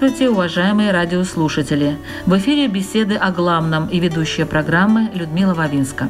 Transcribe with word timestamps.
Здравствуйте, 0.00 0.30
уважаемые 0.30 0.92
радиослушатели! 0.92 1.98
В 2.24 2.34
эфире 2.38 2.68
беседы 2.68 3.16
о 3.16 3.30
главном 3.30 3.86
и 3.86 4.00
ведущая 4.00 4.46
программы 4.46 5.10
Людмила 5.12 5.52
Вавинска. 5.52 6.08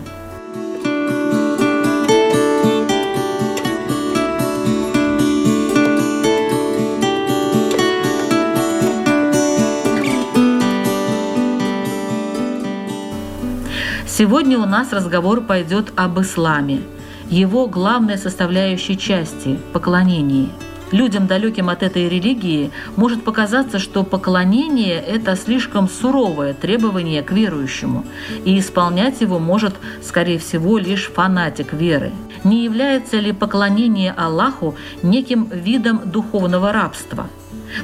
Сегодня 14.07 14.61
у 14.61 14.66
нас 14.66 14.93
разговор 14.93 15.41
пойдет 15.41 15.93
об 15.97 16.21
исламе, 16.21 16.82
его 17.29 17.66
главной 17.66 18.19
составляющей 18.19 18.97
части– 18.97 19.59
поклонении– 19.73 20.49
Людям, 20.93 21.27
далеким 21.27 21.69
от 21.69 21.83
этой 21.83 22.09
религии, 22.09 22.73
может 22.96 23.23
показаться, 23.23 23.79
что 23.79 24.02
поклонение– 24.02 25.01
это 25.07 25.37
слишком 25.37 25.88
суровое 25.88 26.52
требование 26.52 27.23
к 27.23 27.30
верующему, 27.30 28.05
и 28.45 28.59
исполнять 28.59 29.21
его 29.21 29.38
может, 29.38 29.74
скорее 30.02 30.38
всего, 30.38 30.79
лишь 30.79 31.10
фанатик 31.10 31.73
веры. 31.73 32.13
Не 32.43 32.65
является 32.65 33.19
ли 33.19 33.32
поклонение 33.32 34.13
Аллаху 34.13 34.74
неким 35.02 35.49
видом 35.52 36.01
духовного 36.05 36.73
рабства? 36.73 37.29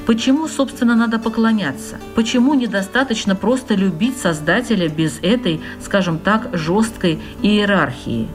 Почему, 0.04 0.48
собственно, 0.48 0.96
надо 0.96 1.18
поклоняться? 1.18 1.98
Почему 2.16 2.54
недостаточно 2.54 3.36
просто 3.36 3.74
любить 3.74 4.18
Создателя 4.18 4.88
без 4.88 5.18
этой, 5.22 5.60
скажем 5.80 6.18
так, 6.18 6.48
жесткой 6.52 7.20
иерархии? 7.42 8.28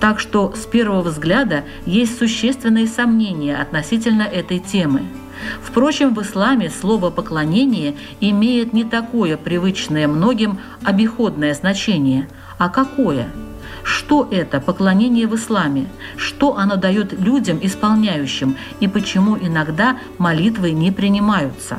Так 0.00 0.20
что 0.20 0.52
с 0.54 0.66
первого 0.66 1.02
взгляда 1.02 1.64
есть 1.86 2.18
существенные 2.18 2.86
сомнения 2.86 3.56
относительно 3.56 4.22
этой 4.22 4.58
темы. 4.58 5.02
Впрочем, 5.62 6.14
в 6.14 6.22
исламе 6.22 6.70
слово 6.70 7.10
«поклонение» 7.10 7.96
имеет 8.20 8.72
не 8.72 8.84
такое 8.84 9.36
привычное 9.36 10.08
многим 10.08 10.58
обиходное 10.82 11.54
значение, 11.54 12.28
а 12.58 12.68
какое? 12.68 13.28
Что 13.82 14.26
это 14.30 14.60
поклонение 14.60 15.26
в 15.26 15.36
исламе? 15.36 15.86
Что 16.16 16.56
оно 16.56 16.76
дает 16.76 17.12
людям, 17.12 17.58
исполняющим, 17.62 18.56
и 18.80 18.88
почему 18.88 19.36
иногда 19.36 19.98
молитвы 20.18 20.72
не 20.72 20.90
принимаются? 20.90 21.78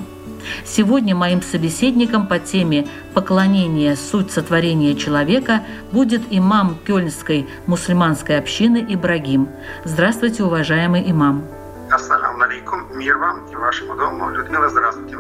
Сегодня 0.66 1.16
моим 1.16 1.42
собеседником 1.42 2.28
по 2.28 2.40
теме 2.40 2.88
«Поклонение. 3.14 3.96
Суть 3.96 4.32
сотворения 4.32 4.96
человека» 4.96 5.64
будет 5.92 6.22
имам 6.30 6.78
Кёльнской 6.86 7.48
мусульманской 7.66 8.38
общины 8.38 8.86
Ибрагим. 8.88 9.50
Здравствуйте, 9.84 10.44
уважаемый 10.44 11.10
имам. 11.10 11.44
Ассаламу 11.90 12.44
алейкум, 12.44 12.82
мир 12.98 13.18
вам 13.18 13.46
и 13.52 13.56
вашему 13.56 13.96
дому. 13.96 14.30
Людмила, 14.30 14.70
здравствуйте. 14.70 15.18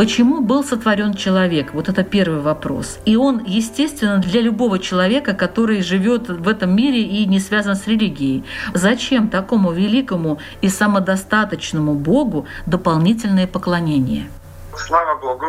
Почему 0.00 0.40
был 0.40 0.64
сотворен 0.64 1.12
человек? 1.12 1.74
Вот 1.74 1.90
это 1.90 2.02
первый 2.04 2.40
вопрос. 2.40 2.98
И 3.04 3.16
он, 3.16 3.44
естественно, 3.44 4.16
для 4.16 4.40
любого 4.40 4.78
человека, 4.78 5.34
который 5.34 5.82
живет 5.82 6.30
в 6.30 6.48
этом 6.48 6.74
мире 6.74 7.02
и 7.02 7.26
не 7.26 7.38
связан 7.38 7.76
с 7.76 7.86
религией. 7.86 8.46
Зачем 8.72 9.28
такому 9.28 9.72
великому 9.72 10.40
и 10.62 10.70
самодостаточному 10.70 11.92
Богу 11.92 12.46
дополнительное 12.64 13.46
поклонение? 13.46 14.30
Слава 14.74 15.20
Богу, 15.20 15.44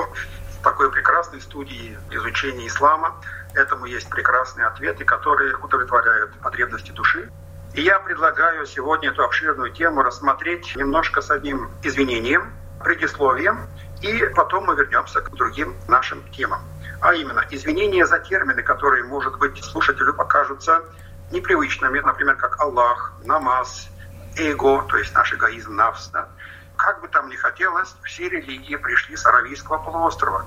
в 0.60 0.64
такой 0.66 0.92
прекрасной 0.92 1.40
студии 1.40 1.98
изучения 2.12 2.68
ислама 2.68 3.16
этому 3.54 3.86
есть 3.86 4.10
прекрасные 4.10 4.68
ответы, 4.68 5.06
которые 5.06 5.56
удовлетворяют 5.64 6.34
потребности 6.44 6.92
души. 6.92 7.30
И 7.74 7.84
я 7.84 8.00
предлагаю 8.00 8.66
сегодня 8.66 9.12
эту 9.12 9.24
обширную 9.24 9.72
тему 9.72 10.02
рассмотреть 10.02 10.76
немножко 10.76 11.22
с 11.22 11.32
одним 11.32 11.70
извинением, 11.84 12.52
предисловием, 12.84 13.70
и 14.02 14.26
потом 14.36 14.66
мы 14.66 14.76
вернемся 14.76 15.22
к 15.22 15.32
другим 15.32 15.76
нашим 15.88 16.24
темам. 16.32 16.62
А 17.02 17.14
именно, 17.14 17.46
извинения 17.50 18.06
за 18.06 18.20
термины, 18.20 18.62
которые, 18.62 19.04
может 19.04 19.38
быть, 19.40 19.64
слушателю 19.64 20.14
покажутся 20.14 20.84
непривычными, 21.32 22.00
например, 22.00 22.36
как 22.36 22.60
Аллах, 22.60 23.14
намаз, 23.24 23.90
эго, 24.38 24.84
то 24.84 24.98
есть 24.98 25.14
наш 25.14 25.34
эгоизм, 25.34 25.76
навс. 25.76 26.08
Да? 26.08 26.28
Как 26.76 27.02
бы 27.02 27.08
там 27.08 27.30
ни 27.30 27.36
хотелось, 27.36 27.96
все 28.04 28.30
религии 28.30 28.76
пришли 28.76 29.16
с 29.16 29.26
Аравийского 29.26 29.78
полуострова. 29.78 30.46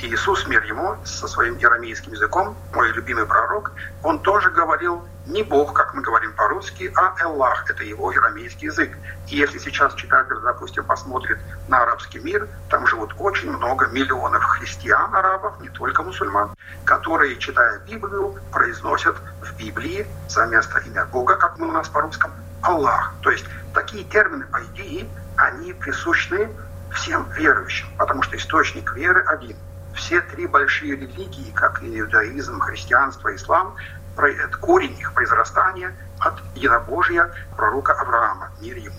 Иисус, 0.00 0.46
мир 0.46 0.62
ему, 0.64 0.96
со 1.04 1.28
своим 1.28 1.56
иерамейским 1.56 2.12
языком, 2.12 2.56
мой 2.72 2.90
любимый 2.92 3.26
пророк, 3.26 3.72
он 4.02 4.20
тоже 4.20 4.50
говорил 4.50 5.06
не 5.26 5.42
Бог, 5.42 5.72
как 5.72 5.94
мы 5.94 6.02
говорим 6.02 6.32
по-русски, 6.34 6.92
а 6.96 7.14
Эллах, 7.22 7.64
это 7.70 7.82
его 7.84 8.12
иерамейский 8.12 8.66
язык. 8.66 8.96
И 9.28 9.36
если 9.36 9.58
сейчас 9.58 9.94
читатель, 9.94 10.36
допустим, 10.42 10.84
посмотрит 10.84 11.38
на 11.68 11.82
арабский 11.82 12.18
мир, 12.18 12.48
там 12.68 12.86
живут 12.86 13.14
очень 13.18 13.50
много 13.50 13.86
миллионов 13.86 14.42
христиан, 14.44 15.14
арабов, 15.14 15.60
не 15.60 15.68
только 15.70 16.02
мусульман, 16.02 16.54
которые, 16.84 17.36
читая 17.38 17.78
Библию, 17.88 18.36
произносят 18.52 19.16
в 19.40 19.56
Библии 19.56 20.06
за 20.28 20.46
место 20.46 20.80
имя 20.80 21.06
Бога, 21.06 21.36
как 21.36 21.58
мы 21.58 21.68
у 21.68 21.72
нас 21.72 21.88
по-русски, 21.88 22.28
Аллах. 22.62 23.14
То 23.22 23.30
есть 23.30 23.44
такие 23.72 24.04
термины, 24.04 24.44
по 24.46 24.58
идее, 24.72 25.08
они 25.36 25.72
присущны 25.72 26.50
всем 26.90 27.26
верующим, 27.36 27.86
потому 27.96 28.22
что 28.22 28.36
источник 28.36 28.92
веры 28.94 29.24
один– 29.26 29.56
все 29.94 30.20
три 30.20 30.46
большие 30.46 30.96
религии, 30.96 31.50
как 31.52 31.82
и 31.82 32.00
иудаизм, 32.00 32.60
христианство, 32.60 33.34
ислам, 33.34 33.76
корень 34.60 34.98
их 34.98 35.12
произрастания 35.14 35.94
от 36.20 36.34
единобожия 36.54 37.32
пророка 37.56 37.92
Авраама, 37.94 38.50
мир 38.60 38.76
ему. 38.76 38.96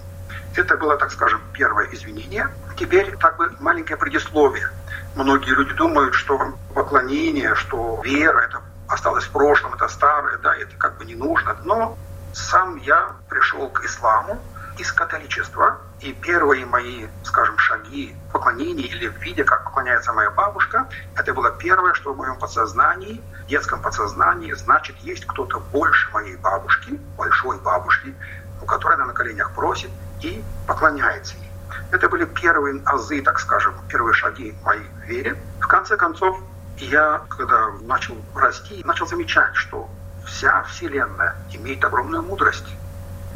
Это 0.55 0.77
было, 0.77 0.97
так 0.97 1.11
скажем, 1.11 1.41
первое 1.53 1.87
извинение. 1.91 2.47
Теперь 2.77 3.15
так 3.17 3.37
бы 3.37 3.51
маленькое 3.59 3.97
предисловие. 3.97 4.69
Многие 5.15 5.51
люди 5.51 5.73
думают, 5.73 6.13
что 6.13 6.53
поклонение, 6.73 7.55
что 7.55 8.01
вера, 8.03 8.39
это 8.39 8.61
осталось 8.87 9.25
в 9.25 9.31
прошлом, 9.31 9.73
это 9.73 9.87
старое, 9.87 10.37
да, 10.37 10.55
это 10.55 10.75
как 10.77 10.97
бы 10.97 11.05
не 11.05 11.15
нужно. 11.15 11.57
Но 11.63 11.97
сам 12.33 12.77
я 12.77 13.11
пришел 13.29 13.69
к 13.69 13.83
исламу 13.85 14.41
из 14.77 14.91
католичества, 14.91 15.79
и 16.01 16.13
первые 16.13 16.65
мои, 16.65 17.07
скажем, 17.23 17.57
шаги 17.57 18.15
поклонения 18.31 18.85
или 18.85 19.07
в 19.07 19.17
виде, 19.17 19.43
как 19.43 19.63
поклоняется 19.63 20.13
моя 20.13 20.31
бабушка, 20.31 20.87
это 21.15 21.33
было 21.33 21.51
первое, 21.51 21.93
что 21.93 22.13
в 22.13 22.17
моем 22.17 22.37
подсознании, 22.37 23.21
детском 23.47 23.81
подсознании, 23.81 24.53
значит, 24.53 24.97
есть 24.97 25.25
кто-то 25.25 25.59
больше 25.59 26.09
моей 26.11 26.35
бабушки, 26.37 26.99
большой 27.17 27.57
бабушки, 27.59 28.13
у 28.61 28.65
которой 28.65 28.95
она 28.95 29.05
на 29.05 29.13
коленях 29.13 29.51
просит 29.51 29.91
и 30.21 30.43
поклоняется 30.67 31.35
ей. 31.35 31.51
Это 31.91 32.09
были 32.09 32.25
первые 32.25 32.81
азы, 32.85 33.21
так 33.21 33.39
скажем, 33.39 33.73
первые 33.89 34.13
шаги 34.13 34.55
моей 34.63 34.87
вере. 35.05 35.37
В 35.59 35.67
конце 35.67 35.97
концов, 35.97 36.39
я, 36.77 37.21
когда 37.29 37.69
начал 37.81 38.15
расти, 38.35 38.81
начал 38.83 39.07
замечать, 39.07 39.55
что 39.55 39.89
вся 40.25 40.63
Вселенная 40.63 41.35
имеет 41.51 41.83
огромную 41.85 42.23
мудрость. 42.23 42.65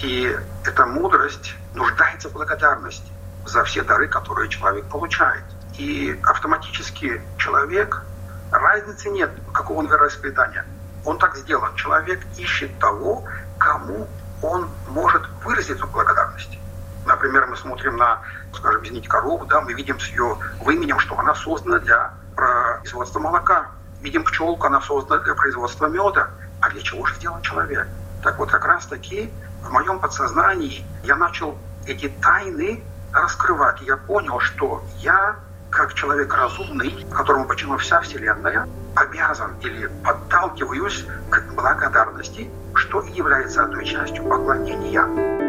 И 0.01 0.36
эта 0.63 0.86
мудрость 0.86 1.56
нуждается 1.74 2.30
в 2.30 2.34
благодарности 2.34 3.12
за 3.46 3.63
все 3.63 3.84
дары, 3.84 4.07
которые 4.07 4.50
человек 4.50 4.86
получает. 4.86 5.44
И 5.78 6.19
автоматически 6.24 7.22
человек, 7.38 8.04
разницы 8.51 9.10
нет, 9.10 9.31
какого 9.54 9.80
он 9.80 9.88
вероисповедания. 9.88 10.66
Он 11.06 11.18
так 11.18 11.36
сделан. 11.36 11.75
Человек 11.75 12.19
ищет 12.38 12.78
того, 12.80 13.25
кому 13.57 14.07
он 14.42 14.69
может 14.88 15.24
выразить 15.44 15.78
эту 15.78 15.88
благодарность. 15.88 16.57
Например, 17.06 17.48
мы 17.48 17.57
смотрим 17.57 17.98
на, 17.98 18.22
скажем, 18.54 18.84
извините, 18.84 19.10
корову, 19.10 19.46
да, 19.46 19.62
мы 19.62 19.74
видим 19.74 20.00
с 20.00 20.07
ее 20.10 20.38
выменем, 20.62 21.00
что 21.00 21.18
она 21.18 21.34
создана 21.36 21.80
для 21.80 22.13
производства 22.36 23.19
молока. 23.19 23.72
видим 24.01 24.24
пчелку, 24.24 24.68
она 24.68 24.80
создана 24.81 25.22
для 25.24 25.34
производства 25.34 25.88
меда. 25.88 26.30
А 26.62 26.69
для 26.69 26.81
чего 26.81 27.06
же 27.06 27.16
сделан 27.16 27.42
человек? 27.42 27.88
Так 28.24 28.39
вот, 28.39 28.51
как 28.51 28.66
раз 28.66 28.86
таки 28.86 29.31
в 29.62 29.71
моем 29.71 30.00
подсознании 30.00 30.86
я 31.04 31.16
начал 31.16 31.57
эти 31.86 32.10
тайны 32.10 32.83
раскрывать. 33.13 33.81
Я 33.81 33.98
понял, 33.98 34.39
что 34.39 34.83
я, 34.98 35.36
как 35.69 35.94
человек 35.94 36.33
разумный, 36.33 37.06
которому 37.12 37.45
почему 37.45 37.77
вся 37.77 38.01
Вселенная, 38.01 38.68
обязан 38.95 39.56
или 39.62 39.88
подталкиваюсь 40.04 41.06
к 41.30 41.54
благодарности, 41.54 42.50
что 42.75 43.01
является 43.01 43.63
одной 43.63 43.86
частью 43.86 44.24
поклонения. 44.25 45.49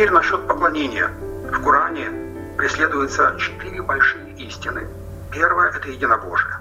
Теперь 0.00 0.14
насчет 0.14 0.48
поклонения. 0.48 1.08
В 1.52 1.62
Коране 1.62 2.10
преследуются 2.56 3.36
четыре 3.38 3.82
большие 3.82 4.32
истины. 4.36 4.88
Первое– 5.30 5.68
это 5.76 5.90
единобожие, 5.90 6.56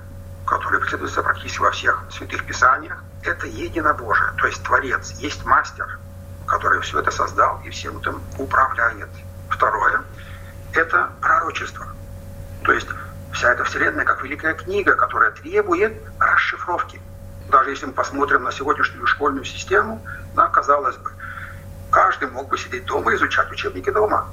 которое 0.46 0.80
преследуется 0.80 1.24
практически 1.24 1.62
во 1.62 1.72
всех 1.72 2.04
святых 2.12 2.46
писаниях. 2.46 3.02
Это 3.24 3.48
единобожие, 3.48 4.34
то 4.38 4.46
есть 4.46 4.62
Творец, 4.66 5.12
есть 5.20 5.46
мастер, 5.46 5.88
который 6.48 6.82
все 6.82 7.00
это 7.00 7.12
создал 7.12 7.62
и 7.64 7.70
всем 7.70 8.00
этим 8.00 8.22
управляет. 8.38 9.08
Второе– 9.50 10.04
это 10.74 11.10
пророчество. 11.22 11.88
То 12.66 12.74
есть 12.74 12.90
вся 13.32 13.54
эта 13.54 13.64
Вселенная 13.64 14.04
как 14.04 14.22
великая 14.22 14.54
книга, 14.54 14.96
которая 14.98 15.32
требует 15.32 15.94
расшифровки. 16.20 17.02
Даже 17.50 17.70
если 17.70 17.86
мы 17.86 17.94
посмотрим 17.94 18.44
на 18.44 18.52
сегодняшнюю 18.52 19.08
школьную 19.08 19.46
систему, 19.46 20.06
да, 20.36 20.50
казалось 20.50 20.98
бы, 20.98 21.14
Каждый 22.20 22.34
мог 22.34 22.50
бы 22.50 22.58
сидеть 22.58 22.86
дома 22.86 23.14
и 23.14 23.16
изучать 23.16 23.50
учебники 23.50 23.90
дома. 23.92 24.28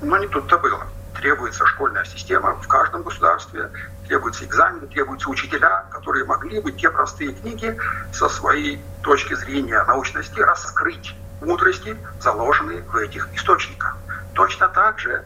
Но 0.00 0.18
не 0.18 0.26
тут-то 0.26 0.58
было. 0.58 0.84
Требуется 1.14 1.64
школьная 1.64 2.04
система 2.04 2.56
в 2.56 2.66
каждом 2.66 3.02
государстве, 3.02 3.70
требуются 4.08 4.44
экзамены, 4.44 4.88
требуются 4.88 5.30
учителя, 5.30 5.84
которые 5.92 6.24
могли 6.24 6.60
бы 6.60 6.72
те 6.72 6.90
простые 6.90 7.32
книги 7.32 7.78
со 8.12 8.28
своей 8.28 8.82
точки 9.02 9.34
зрения 9.34 9.84
научности 9.84 10.40
раскрыть 10.40 11.14
мудрости, 11.40 11.96
заложенные 12.20 12.82
в 12.82 12.96
этих 12.96 13.28
источниках. 13.32 13.96
Точно 14.34 14.68
так 14.68 14.98
же 14.98 15.22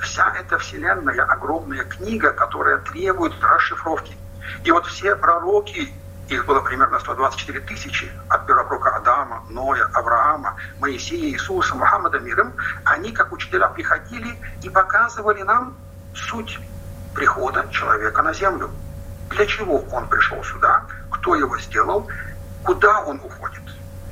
вся 0.00 0.34
эта 0.36 0.58
вселенная 0.58 1.24
огромная 1.24 1.84
книга, 1.84 2.32
которая 2.32 2.78
требует 2.78 3.32
расшифровки. 3.40 4.16
И 4.64 4.72
вот 4.72 4.86
все 4.86 5.14
пророки 5.14 5.92
их 6.28 6.46
было 6.46 6.60
примерно 6.60 6.98
124 6.98 7.60
тысячи 7.60 8.10
от 8.28 8.46
первопрока 8.46 8.96
Адама, 8.96 9.44
Ноя, 9.50 9.88
Авраама, 9.92 10.56
Моисея, 10.80 11.28
Иисуса, 11.30 11.74
Мухаммада 11.74 12.18
миром. 12.18 12.54
Они, 12.84 13.12
как 13.12 13.32
учителя, 13.32 13.68
приходили 13.68 14.38
и 14.62 14.70
показывали 14.70 15.42
нам 15.42 15.76
суть 16.14 16.58
прихода 17.14 17.68
человека 17.70 18.22
на 18.22 18.32
землю. 18.32 18.70
Для 19.30 19.46
чего 19.46 19.80
он 19.92 20.08
пришел 20.08 20.42
сюда, 20.44 20.84
кто 21.10 21.34
его 21.34 21.58
сделал, 21.58 22.08
куда 22.62 23.00
он 23.04 23.20
уходит. 23.22 23.62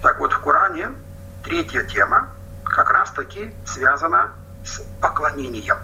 Так 0.03 0.19
вот, 0.19 0.33
в 0.33 0.41
Коране 0.41 0.91
третья 1.45 1.83
тема 1.85 2.29
как 2.65 2.91
раз-таки 2.91 3.55
связана 3.65 4.33
с 4.65 4.83
поклонением. 5.01 5.79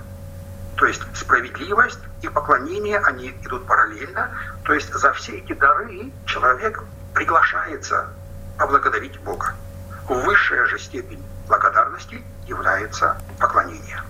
То 0.77 0.87
есть 0.87 1.03
справедливость 1.15 2.01
и 2.23 2.29
поклонение, 2.29 2.99
они 2.99 3.31
идут 3.43 3.67
параллельно. 3.67 4.31
То 4.65 4.75
есть 4.75 4.93
за 4.93 5.13
все 5.13 5.39
эти 5.39 5.53
дары 5.53 6.11
человек 6.27 6.83
приглашается 7.15 8.09
поблагодарить 8.59 9.19
Бога. 9.21 9.55
Высшая 10.09 10.67
же 10.67 10.79
степень 10.79 11.25
благодарности 11.47 12.23
является 12.47 13.17
поклонение. 13.39 14.03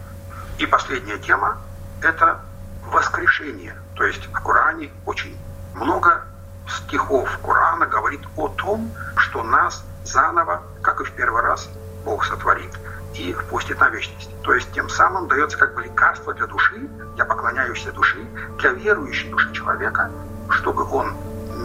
И 0.59 0.67
последняя 0.67 1.19
тема– 1.19 1.59
это 2.03 2.41
воскрешение. 2.87 3.77
То 3.95 4.05
есть 4.05 4.27
в 4.27 4.33
Коране 4.33 4.91
очень 5.07 5.39
много 5.75 6.23
стихов 6.69 7.29
Корана 7.45 7.87
говорит 7.87 8.21
о 8.37 8.49
том, 8.49 8.93
что 9.17 9.43
нас 9.43 9.85
заново, 10.05 10.63
как 10.83 11.01
и 11.01 11.05
в 11.05 11.13
первый 11.13 11.43
раз, 11.43 11.69
Бог 12.09 12.25
сотворит 12.25 12.71
и 13.13 13.35
впустит 13.35 13.79
на 13.81 13.91
вечность. 13.91 14.31
То 14.43 14.55
есть 14.55 14.73
тем 14.73 14.89
самым 14.89 15.29
дается 15.29 15.59
как 15.59 15.75
бы 15.75 15.83
лекарство 15.83 16.33
для 16.33 16.47
души, 16.47 16.89
для 17.17 17.27
поклоняющейся 17.27 17.93
души, 17.93 18.25
для 18.59 18.71
верующей 18.71 19.29
души 19.29 19.53
человека, 19.53 20.11
чтобы 20.49 20.91
он 20.91 21.13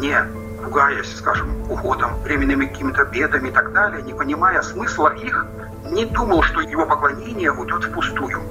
не 0.02 0.18
пугаясь, 0.62 1.16
скажем, 1.16 1.72
уходом, 1.72 2.22
временными 2.24 2.66
какими-то 2.66 3.06
бедами 3.06 3.48
и 3.48 3.52
так 3.52 3.72
далее, 3.72 4.02
не 4.02 4.14
понимая 4.14 4.62
смысла 4.62 5.16
их, 5.16 5.46
не 5.92 6.06
думал, 6.06 6.44
что 6.44 6.60
его 6.60 6.86
поклонение 6.86 7.54
уйдет 7.54 7.86
впустую. 7.86 8.42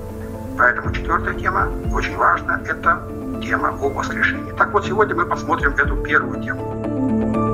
Поэтому 0.56 0.92
четвертая 0.92 1.34
тема, 1.34 1.70
очень 1.92 2.16
важна, 2.16 2.58
это 2.66 3.02
тема 3.42 3.68
о 3.68 3.90
воскрешении. 3.90 4.52
Так 4.52 4.72
вот, 4.72 4.86
сегодня 4.86 5.14
мы 5.14 5.26
посмотрим 5.26 5.72
эту 5.72 5.96
первую 5.96 6.42
тему. 6.42 7.51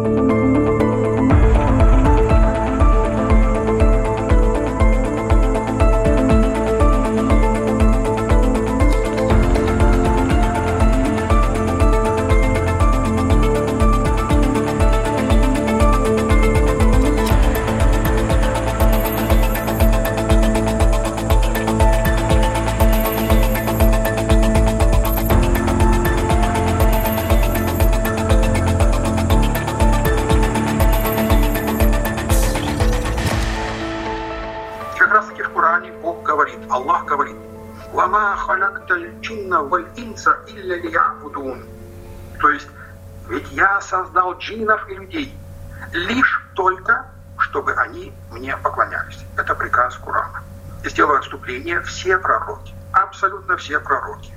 То 42.40 42.50
есть, 42.50 42.68
ведь 43.28 43.50
я 43.52 43.80
создал 43.80 44.38
джинов 44.38 44.88
и 44.88 44.94
людей 44.94 45.38
лишь 45.92 46.44
только, 46.54 47.06
чтобы 47.38 47.72
они 47.74 48.12
мне 48.30 48.56
поклонялись. 48.56 49.18
Это 49.36 49.54
приказ 49.54 49.96
Курана. 49.96 50.42
И 50.84 50.88
сделаю 50.88 51.18
отступление, 51.18 51.80
все 51.82 52.18
пророки, 52.18 52.74
абсолютно 52.92 53.56
все 53.56 53.80
пророки, 53.80 54.32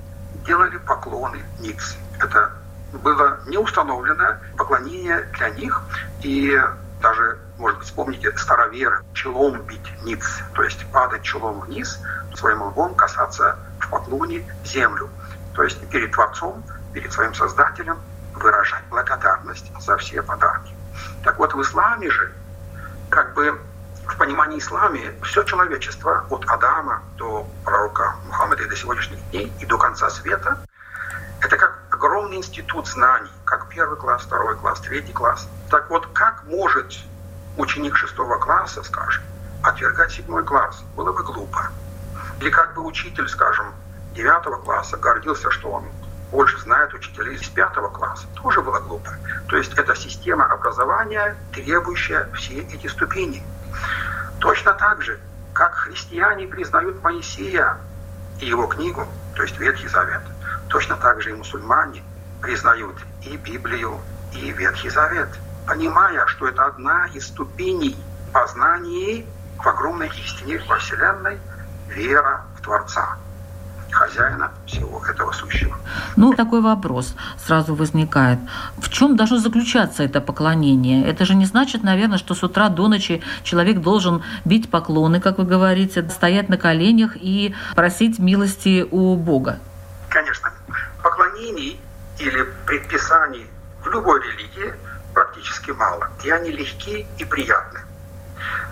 делали 0.46 0.76
поклоны 0.78 1.42
ниц. 1.60 1.96
Это 2.18 2.52
было 2.92 3.40
не 3.46 3.58
установлено 3.58 4.36
поклонение 4.56 5.22
для 5.38 5.50
них, 5.50 5.82
и 6.22 6.60
даже, 7.00 7.38
может 7.58 7.78
быть, 7.78 7.88
вспомните 7.88 8.36
староверы, 8.36 9.00
челом 9.14 9.60
бить 9.62 10.02
ниц, 10.04 10.24
то 10.54 10.62
есть 10.62 10.84
падать 10.92 11.22
челом 11.22 11.60
вниз, 11.60 12.00
своим 12.34 12.62
лбом 12.62 12.94
касаться 12.94 13.56
в 13.82 13.90
поклоне 13.90 14.44
землю. 14.64 15.10
То 15.54 15.62
есть 15.62 15.86
перед 15.88 16.12
Творцом 16.12 16.64
перед 16.92 17.12
своим 17.12 17.34
Создателем 17.34 17.98
выражать 18.34 18.84
благодарность 18.90 19.70
за 19.80 19.96
все 19.96 20.22
подарки. 20.22 20.72
Так 21.24 21.38
вот, 21.38 21.54
в 21.54 21.62
исламе 21.62 22.10
же, 22.10 22.32
как 23.08 23.34
бы 23.34 23.58
в 24.06 24.16
понимании 24.16 24.58
исламе, 24.58 25.14
все 25.22 25.42
человечество 25.44 26.26
от 26.30 26.44
Адама 26.48 27.02
до 27.16 27.46
пророка 27.64 28.16
Мухаммада 28.26 28.62
и 28.64 28.68
до 28.68 28.76
сегодняшних 28.76 29.18
дней 29.30 29.52
и 29.60 29.66
до 29.66 29.78
конца 29.78 30.10
света, 30.10 30.58
это 31.40 31.56
как 31.56 31.78
огромный 31.90 32.36
институт 32.36 32.86
знаний, 32.86 33.30
как 33.44 33.68
первый 33.68 33.96
класс, 33.96 34.22
второй 34.22 34.56
класс, 34.56 34.80
третий 34.80 35.12
класс. 35.12 35.48
Так 35.70 35.88
вот, 35.90 36.06
как 36.12 36.44
может 36.44 36.94
ученик 37.56 37.96
шестого 37.96 38.38
класса, 38.38 38.82
скажем, 38.82 39.22
отвергать 39.62 40.12
седьмой 40.12 40.44
класс? 40.44 40.82
Было 40.96 41.12
бы 41.12 41.22
глупо. 41.22 41.70
Или 42.42 42.50
как 42.50 42.74
бы 42.74 42.84
учитель, 42.84 43.28
скажем, 43.28 43.72
девятого 44.16 44.56
класса 44.56 44.96
гордился, 44.96 45.48
что 45.52 45.70
он 45.70 45.84
больше 46.32 46.58
знают 46.58 46.92
учителей 46.92 47.36
из 47.36 47.48
пятого 47.48 47.88
класса. 47.88 48.26
Тоже 48.34 48.60
было 48.62 48.80
глупо. 48.80 49.10
То 49.48 49.56
есть 49.56 49.72
это 49.74 49.94
система 49.94 50.46
образования, 50.46 51.36
требующая 51.52 52.28
все 52.34 52.62
эти 52.62 52.88
ступени. 52.88 53.44
Точно 54.40 54.72
так 54.72 55.02
же, 55.02 55.20
как 55.52 55.72
христиане 55.74 56.48
признают 56.48 57.00
Моисея 57.00 57.78
и 58.40 58.46
его 58.46 58.66
книгу, 58.66 59.06
то 59.36 59.44
есть 59.44 59.56
Ветхий 59.60 59.86
Завет, 59.86 60.22
точно 60.68 60.96
так 60.96 61.22
же 61.22 61.30
и 61.30 61.34
мусульмане 61.34 62.02
признают 62.40 62.96
и 63.22 63.36
Библию, 63.36 64.00
и 64.32 64.50
Ветхий 64.50 64.90
Завет, 64.90 65.28
понимая, 65.64 66.26
что 66.26 66.48
это 66.48 66.64
одна 66.64 67.06
из 67.14 67.28
ступеней 67.28 67.96
познания 68.32 69.26
в 69.58 69.68
огромной 69.68 70.08
истине 70.08 70.60
во 70.68 70.78
Вселенной, 70.78 71.38
вера 71.94 72.44
в 72.56 72.62
Творца, 72.62 73.16
хозяина 73.90 74.50
всего 74.66 75.04
этого 75.06 75.32
сущего. 75.32 75.76
Ну, 76.16 76.32
такой 76.32 76.60
вопрос 76.60 77.14
сразу 77.38 77.74
возникает. 77.74 78.38
В 78.78 78.88
чем 78.88 79.16
должно 79.16 79.38
заключаться 79.38 80.02
это 80.02 80.20
поклонение? 80.20 81.06
Это 81.06 81.24
же 81.24 81.34
не 81.34 81.44
значит, 81.44 81.82
наверное, 81.82 82.18
что 82.18 82.34
с 82.34 82.42
утра 82.42 82.68
до 82.68 82.88
ночи 82.88 83.22
человек 83.42 83.80
должен 83.80 84.22
бить 84.44 84.70
поклоны, 84.70 85.20
как 85.20 85.38
вы 85.38 85.44
говорите, 85.44 86.08
стоять 86.08 86.48
на 86.48 86.56
коленях 86.56 87.12
и 87.16 87.54
просить 87.74 88.18
милости 88.18 88.86
у 88.90 89.16
Бога. 89.16 89.58
Конечно. 90.08 90.50
Поклонений 91.02 91.80
или 92.18 92.46
предписаний 92.66 93.46
в 93.84 93.88
любой 93.88 94.22
религии 94.22 94.74
практически 95.12 95.72
мало. 95.72 96.08
И 96.24 96.30
они 96.30 96.50
легкие 96.50 97.06
и 97.18 97.24
приятны. 97.24 97.80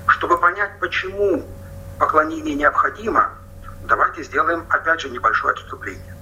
Чтобы 0.07 0.39
понять, 0.39 0.71
почему 0.81 1.45
поклонение 2.01 2.55
необходимо, 2.55 3.29
давайте 3.85 4.25
сделаем 4.25 4.65
опять 4.71 5.01
же 5.03 5.11
небольшое 5.11 5.53
отступление. 5.53 6.17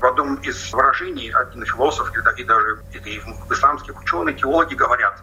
В 0.00 0.04
одном 0.04 0.34
из 0.36 0.72
выражений 0.72 1.30
один 1.30 1.64
философ 1.64 2.10
и 2.36 2.44
даже 2.44 2.78
и 2.92 3.22
исламских 3.50 3.98
ученых, 4.00 4.38
теологи 4.38 4.74
говорят, 4.74 5.14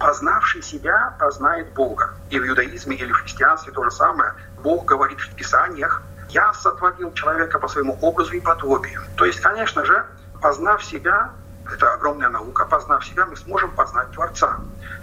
познавший 0.00 0.62
себя 0.62 1.14
познает 1.20 1.72
Бога. 1.72 2.14
И 2.30 2.40
в 2.40 2.46
иудаизме 2.46 2.96
или 2.96 3.12
в 3.12 3.20
христианстве 3.20 3.72
то 3.72 3.84
же 3.84 3.90
самое. 3.92 4.32
Бог 4.62 4.86
говорит 4.86 5.20
в 5.20 5.34
Писаниях, 5.36 6.02
я 6.30 6.52
сотворил 6.54 7.12
человека 7.12 7.60
по 7.60 7.68
своему 7.68 7.96
образу 8.00 8.32
и 8.32 8.40
подобию. 8.40 9.02
То 9.16 9.24
есть, 9.24 9.40
конечно 9.40 9.84
же, 9.84 10.04
познав 10.42 10.84
себя, 10.84 11.30
это 11.72 11.92
огромная 11.92 12.30
наука, 12.30 12.64
познав 12.64 13.06
себя, 13.06 13.26
мы 13.26 13.36
сможем 13.36 13.70
познать 13.70 14.10
Творца. 14.10 14.56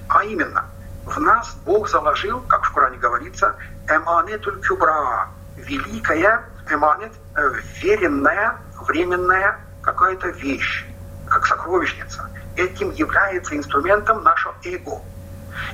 А 0.10 0.24
именно, 0.26 0.66
в 1.06 1.20
нас 1.20 1.56
Бог 1.66 1.90
заложил, 1.90 2.42
как 2.42 2.66
в 2.66 2.74
Коране 2.74 2.98
говорится, 2.98 3.56
эманетуль 3.88 4.62
кюбра, 4.62 5.30
великая 5.58 6.44
эманет, 6.70 7.12
э, 7.36 7.52
веренная, 7.82 8.58
временная 8.82 9.60
какая-то 9.82 10.30
вещь, 10.30 10.86
как 11.28 11.46
сокровищница. 11.46 12.30
Этим 12.56 12.92
является 12.92 13.56
инструментом 13.56 14.24
нашего 14.24 14.54
эго. 14.64 15.02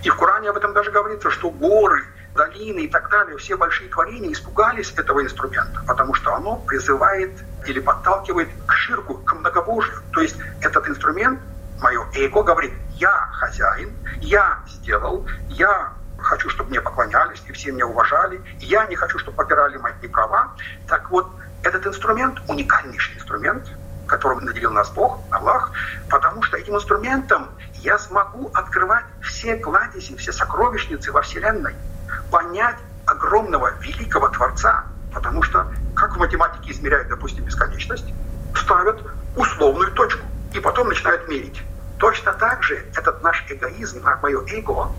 И 0.04 0.10
в 0.10 0.16
Коране 0.16 0.50
об 0.50 0.58
этом 0.58 0.74
даже 0.74 0.92
говорится, 0.92 1.30
что 1.30 1.50
горы, 1.50 2.04
долины 2.36 2.82
и 2.82 2.88
так 2.88 3.10
далее, 3.10 3.38
все 3.38 3.58
большие 3.58 3.90
творения 3.90 4.32
испугались 4.32 4.94
этого 4.96 5.24
инструмента, 5.24 5.82
потому 5.88 6.14
что 6.14 6.36
оно 6.36 6.58
призывает 6.58 7.32
или 7.66 7.80
подталкивает 7.80 8.50
к 8.66 8.74
ширку, 8.74 9.16
к 9.16 9.34
многобожию. 9.34 10.02
То 10.14 10.22
есть 10.22 10.38
этот 10.62 10.88
инструмент, 10.88 11.40
мое 11.82 12.06
эго, 12.14 12.44
говорит, 12.44 12.74
я 12.96 13.28
хозяин, 13.34 13.92
я 14.22 14.60
сделал, 14.68 15.28
я 15.50 15.94
хочу, 16.18 16.50
чтобы 16.50 16.70
мне 16.70 16.82
поклонялись 16.82 17.42
и 17.48 17.52
все 17.52 17.72
меня 17.72 17.88
уважали, 17.88 18.42
я 18.60 18.86
не 18.88 18.96
хочу, 18.96 19.20
чтобы 19.20 19.38
попирали 19.38 19.78
мои 19.78 19.94
права. 20.12 20.54
Так 20.88 21.10
вот, 21.12 21.30
этот 21.64 21.86
инструмент, 21.86 22.40
уникальнейший 22.48 23.16
инструмент, 23.16 23.68
которым 24.08 24.46
наделил 24.46 24.72
нас 24.72 24.90
Бог, 24.90 25.20
Аллах, 25.32 25.72
потому 26.10 26.42
что 26.42 26.58
этим 26.58 26.76
инструментом 26.76 27.50
я 27.76 27.98
смогу 27.98 28.50
открывать 28.54 29.06
все 29.22 29.58
кладези, 29.58 30.16
все 30.16 30.32
сокровищницы 30.32 31.12
во 31.12 31.22
Вселенной, 31.22 31.76
понять 32.32 32.78
огромного, 33.06 33.74
великого 33.80 34.30
Творца, 34.30 34.86
потому 35.14 35.44
что, 35.44 35.68
как 35.96 36.16
в 36.16 36.20
математике 36.20 36.72
измеряют, 36.72 37.10
допустим, 37.10 37.44
бесконечность, 37.44 38.14
ставят 38.56 39.02
условную 39.36 39.92
точку 39.92 40.26
и 40.54 40.60
потом 40.60 40.90
начинают 40.90 41.28
мерить. 41.30 41.62
Точно 42.00 42.34
так 42.34 42.64
же 42.64 42.86
этот 42.96 43.24
наш 43.24 43.44
эгоизм, 43.50 44.04
мое 44.22 44.42
эго, 44.48 44.92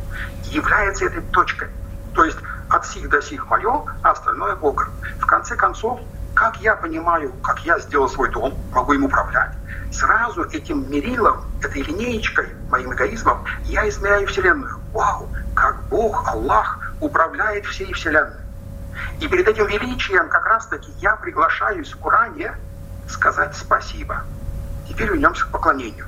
является 0.45 1.05
этой 1.05 1.23
точкой. 1.23 1.69
То 2.15 2.25
есть 2.25 2.39
от 2.69 2.87
сих 2.87 3.09
до 3.09 3.23
сих 3.23 3.49
мое, 3.49 3.85
а 4.03 4.11
остальное 4.11 4.57
Бога. 4.57 4.89
В 5.21 5.27
конце 5.27 5.55
концов, 5.55 6.01
как 6.35 6.57
я 6.61 6.75
понимаю, 6.75 7.33
как 7.43 7.61
я 7.61 7.79
сделал 7.79 8.09
свой 8.09 8.31
дом, 8.31 8.55
могу 8.73 8.93
им 8.93 9.05
управлять, 9.05 9.53
сразу 9.93 10.43
этим 10.45 10.91
мерилом, 10.91 11.45
этой 11.63 11.83
линеечкой, 11.83 12.49
моим 12.71 12.93
эгоизмом, 12.93 13.45
я 13.65 13.89
измеряю 13.89 14.27
Вселенную. 14.27 14.79
Вау, 14.93 15.29
как 15.55 15.83
Бог, 15.89 16.29
Аллах 16.29 16.93
управляет 17.01 17.65
всей 17.67 17.93
Вселенной. 17.93 18.41
И 19.21 19.29
перед 19.29 19.47
этим 19.47 19.67
величием 19.67 20.29
как 20.29 20.47
раз-таки 20.47 20.91
я 20.99 21.17
приглашаюсь 21.17 21.93
в 21.93 22.01
Коране 22.01 22.55
сказать 23.09 23.57
спасибо. 23.57 24.25
Теперь 24.89 25.09
вернемся 25.09 25.45
к 25.45 25.49
поклонению. 25.49 26.07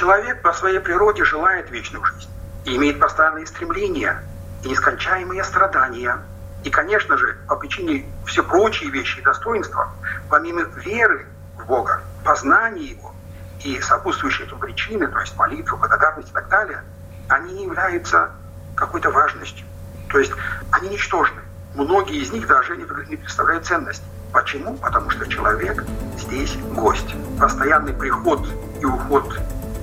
Человек 0.00 0.40
по 0.40 0.54
своей 0.54 0.78
природе 0.80 1.26
желает 1.26 1.70
вечную 1.70 2.02
жизнь 2.06 2.30
и 2.64 2.74
имеет 2.74 2.98
постоянные 2.98 3.46
стремления 3.46 4.24
и 4.64 4.68
нескончаемые 4.70 5.44
страдания. 5.44 6.16
И, 6.64 6.70
конечно 6.70 7.18
же, 7.18 7.36
по 7.46 7.56
причине 7.56 8.06
все 8.24 8.42
прочие 8.42 8.88
вещи 8.90 9.18
и 9.18 9.22
достоинства, 9.22 9.90
помимо 10.30 10.62
веры 10.62 11.26
в 11.58 11.66
Бога, 11.66 12.00
познания 12.24 12.84
Его 12.84 13.14
и 13.62 13.78
сопутствующие 13.82 14.46
этому 14.46 14.62
причины, 14.62 15.06
то 15.06 15.20
есть 15.20 15.36
молитвы, 15.36 15.76
благодарность 15.76 16.30
и 16.30 16.32
так 16.32 16.48
далее, 16.48 16.82
они 17.28 17.52
не 17.52 17.64
являются 17.64 18.30
какой-то 18.76 19.10
важностью. 19.10 19.66
То 20.08 20.18
есть 20.18 20.32
они 20.70 20.88
ничтожны. 20.88 21.42
Многие 21.74 22.22
из 22.22 22.32
них 22.32 22.46
даже 22.46 22.74
не 22.74 22.86
представляют 22.86 23.66
ценность. 23.66 24.02
Почему? 24.32 24.78
Потому 24.78 25.10
что 25.10 25.28
человек 25.28 25.84
здесь 26.16 26.56
гость. 26.72 27.14
Постоянный 27.38 27.92
приход 27.92 28.48
и 28.80 28.86
уход 28.86 29.38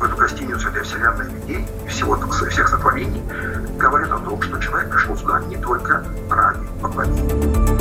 эту 0.05 0.15
гостиницу 0.15 0.71
для 0.71 0.83
вселенной 0.83 1.25
людей 1.25 1.67
и 1.85 1.89
всего, 1.89 2.15
всех 2.31 2.67
сотворений 2.67 3.23
говорят 3.77 4.11
о 4.11 4.19
том, 4.19 4.41
что 4.41 4.59
человек 4.59 4.91
пришел 4.91 5.17
сюда 5.17 5.39
не 5.41 5.57
только 5.57 6.03
ради 6.29 6.67
поклонения. 6.81 7.77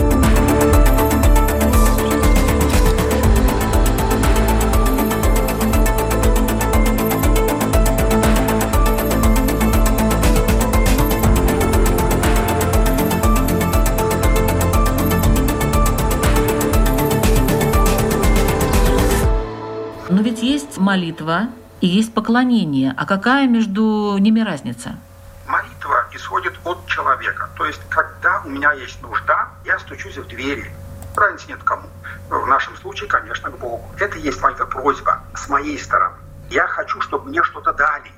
молитва 20.87 21.49
и 21.87 21.89
есть 21.89 22.13
поклонение. 22.13 22.93
А 22.97 23.07
какая 23.07 23.47
между 23.47 24.17
ними 24.19 24.41
разница? 24.41 24.97
Молитва 25.47 26.09
исходит 26.13 26.55
от 26.65 26.85
человека. 26.87 27.49
То 27.57 27.65
есть, 27.65 27.81
когда 27.89 28.43
у 28.45 28.49
меня 28.49 28.73
есть 28.73 29.01
нужда, 29.03 29.51
я 29.65 29.79
стучусь 29.79 30.17
в 30.17 30.27
двери. 30.27 30.69
Разницы 31.15 31.47
нет 31.49 31.63
кому. 31.63 31.89
В 32.29 32.47
нашем 32.47 32.77
случае, 32.77 33.09
конечно, 33.09 33.51
к 33.51 33.59
Богу. 33.59 33.89
Это 34.01 34.19
есть 34.19 34.43
моя 34.43 34.67
просьба 34.67 35.21
с 35.37 35.49
моей 35.49 35.79
стороны. 35.79 36.17
Я 36.51 36.67
хочу, 36.67 37.01
чтобы 37.01 37.29
мне 37.29 37.43
что-то 37.45 37.73
дали. 37.73 38.11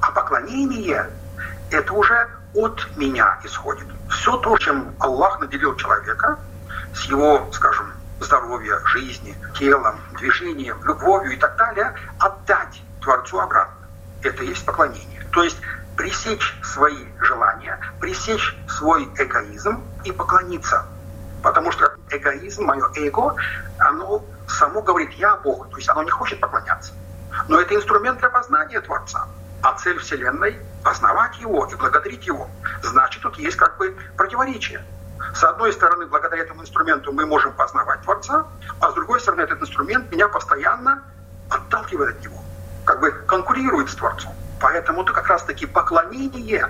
А 0.00 0.12
поклонение– 0.12 1.10
это 1.72 1.92
уже 1.92 2.28
от 2.54 2.96
меня 2.96 3.40
исходит. 3.42 3.88
Все 4.08 4.36
то, 4.36 4.56
чем 4.58 4.94
Аллах 5.00 5.40
наделил 5.40 5.74
человека, 5.74 6.38
с 6.94 7.06
его, 7.06 7.48
скажем, 7.52 7.92
здоровья, 8.20 8.78
жизни, 8.84 9.34
телом, 9.58 9.98
движением, 10.16 10.78
любовью 10.84 11.32
и 11.32 11.36
так 11.36 11.56
далее, 11.56 11.92
отдать 12.20 12.80
Творцу 13.00 13.40
обратно. 13.40 13.86
Это 14.22 14.44
есть 14.44 14.64
поклонение. 14.64 15.26
То 15.32 15.42
есть 15.42 15.58
пресечь 15.96 16.58
свои 16.62 17.04
желания, 17.20 17.78
пресечь 18.00 18.56
свой 18.68 19.04
эгоизм 19.16 19.82
и 20.04 20.12
поклониться. 20.12 20.86
Потому 21.42 21.72
что 21.72 21.94
эгоизм, 22.10 22.64
мое 22.64 22.86
эго, 22.96 23.36
оно 23.78 24.24
само 24.48 24.82
говорит 24.82 25.12
«я 25.12 25.36
Бог», 25.36 25.70
то 25.70 25.76
есть 25.76 25.88
оно 25.88 26.02
не 26.02 26.10
хочет 26.10 26.40
поклоняться. 26.40 26.92
Но 27.48 27.60
это 27.60 27.74
инструмент 27.74 28.18
для 28.18 28.28
познания 28.28 28.80
Творца. 28.80 29.28
А 29.62 29.74
цель 29.74 29.98
Вселенной– 29.98 30.58
познавать 30.84 31.38
Его 31.38 31.66
и 31.66 31.74
благодарить 31.74 32.26
Его. 32.26 32.48
Значит, 32.82 33.22
тут 33.22 33.36
есть 33.36 33.56
как 33.56 33.76
бы 33.78 33.96
противоречие. 34.16 34.82
С 35.34 35.44
одной 35.44 35.72
стороны, 35.72 36.06
благодаря 36.06 36.42
этому 36.42 36.62
инструменту 36.62 37.12
мы 37.12 37.26
можем 37.26 37.52
познавать 37.52 38.02
Творца, 38.02 38.46
а 38.80 38.90
с 38.90 38.94
другой 38.94 39.20
стороны, 39.20 39.42
этот 39.42 39.60
инструмент 39.60 40.10
меня 40.10 40.28
постоянно 40.28 41.02
отталкивает 41.50 42.16
от 42.16 42.24
него, 42.24 42.42
как 42.90 42.98
бы 42.98 43.12
конкурирует 43.12 43.88
с 43.88 43.94
Творцом. 43.94 44.34
Поэтому 44.60 45.02
это 45.04 45.12
как 45.12 45.28
раз-таки 45.28 45.64
поклонение, 45.64 46.66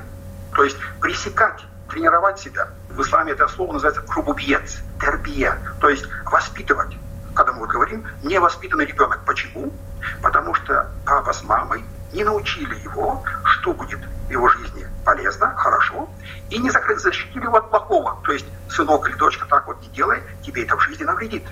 то 0.55 0.65
есть 0.65 0.77
пресекать, 1.01 1.65
тренировать 1.89 2.39
себя. 2.39 2.69
В 2.91 3.01
исламе 3.01 3.33
это 3.33 3.49
слово 3.49 3.73
называется 3.73 4.05
рубубьец, 4.15 4.81
тербия, 5.01 5.57
то 5.81 5.89
есть 5.89 6.07
воспитывать. 6.27 6.95
Когда 7.35 7.55
мы 7.55 7.67
говорим, 7.67 8.07
невоспитанный 8.23 8.85
ребенок. 8.85 9.21
Почему? 9.25 9.73
Потому 10.21 10.53
что 10.57 10.91
папа 11.07 11.33
с 11.33 11.43
мамой 11.43 11.87
не 12.13 12.23
научили 12.23 12.75
его, 12.81 13.25
что 13.45 13.73
будет 13.73 14.01
в 14.29 14.31
его 14.31 14.47
жизни 14.51 14.87
полезно, 15.07 15.57
хорошо, 15.57 16.11
и 16.51 16.59
не 16.59 16.71
защитили 16.71 17.45
его 17.45 17.57
от 17.57 17.71
плохого. 17.71 18.21
То 18.27 18.33
есть, 18.33 18.47
сынок 18.69 19.09
или 19.09 19.17
дочка, 19.17 19.47
так 19.47 19.67
вот 19.67 19.81
не 19.81 19.89
делай, 19.89 20.23
тебе 20.45 20.65
это 20.65 20.77
в 20.77 20.83
жизни 20.83 21.05
навредит. 21.05 21.45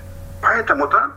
Поэтому, 0.42 0.88
да, 0.88 1.10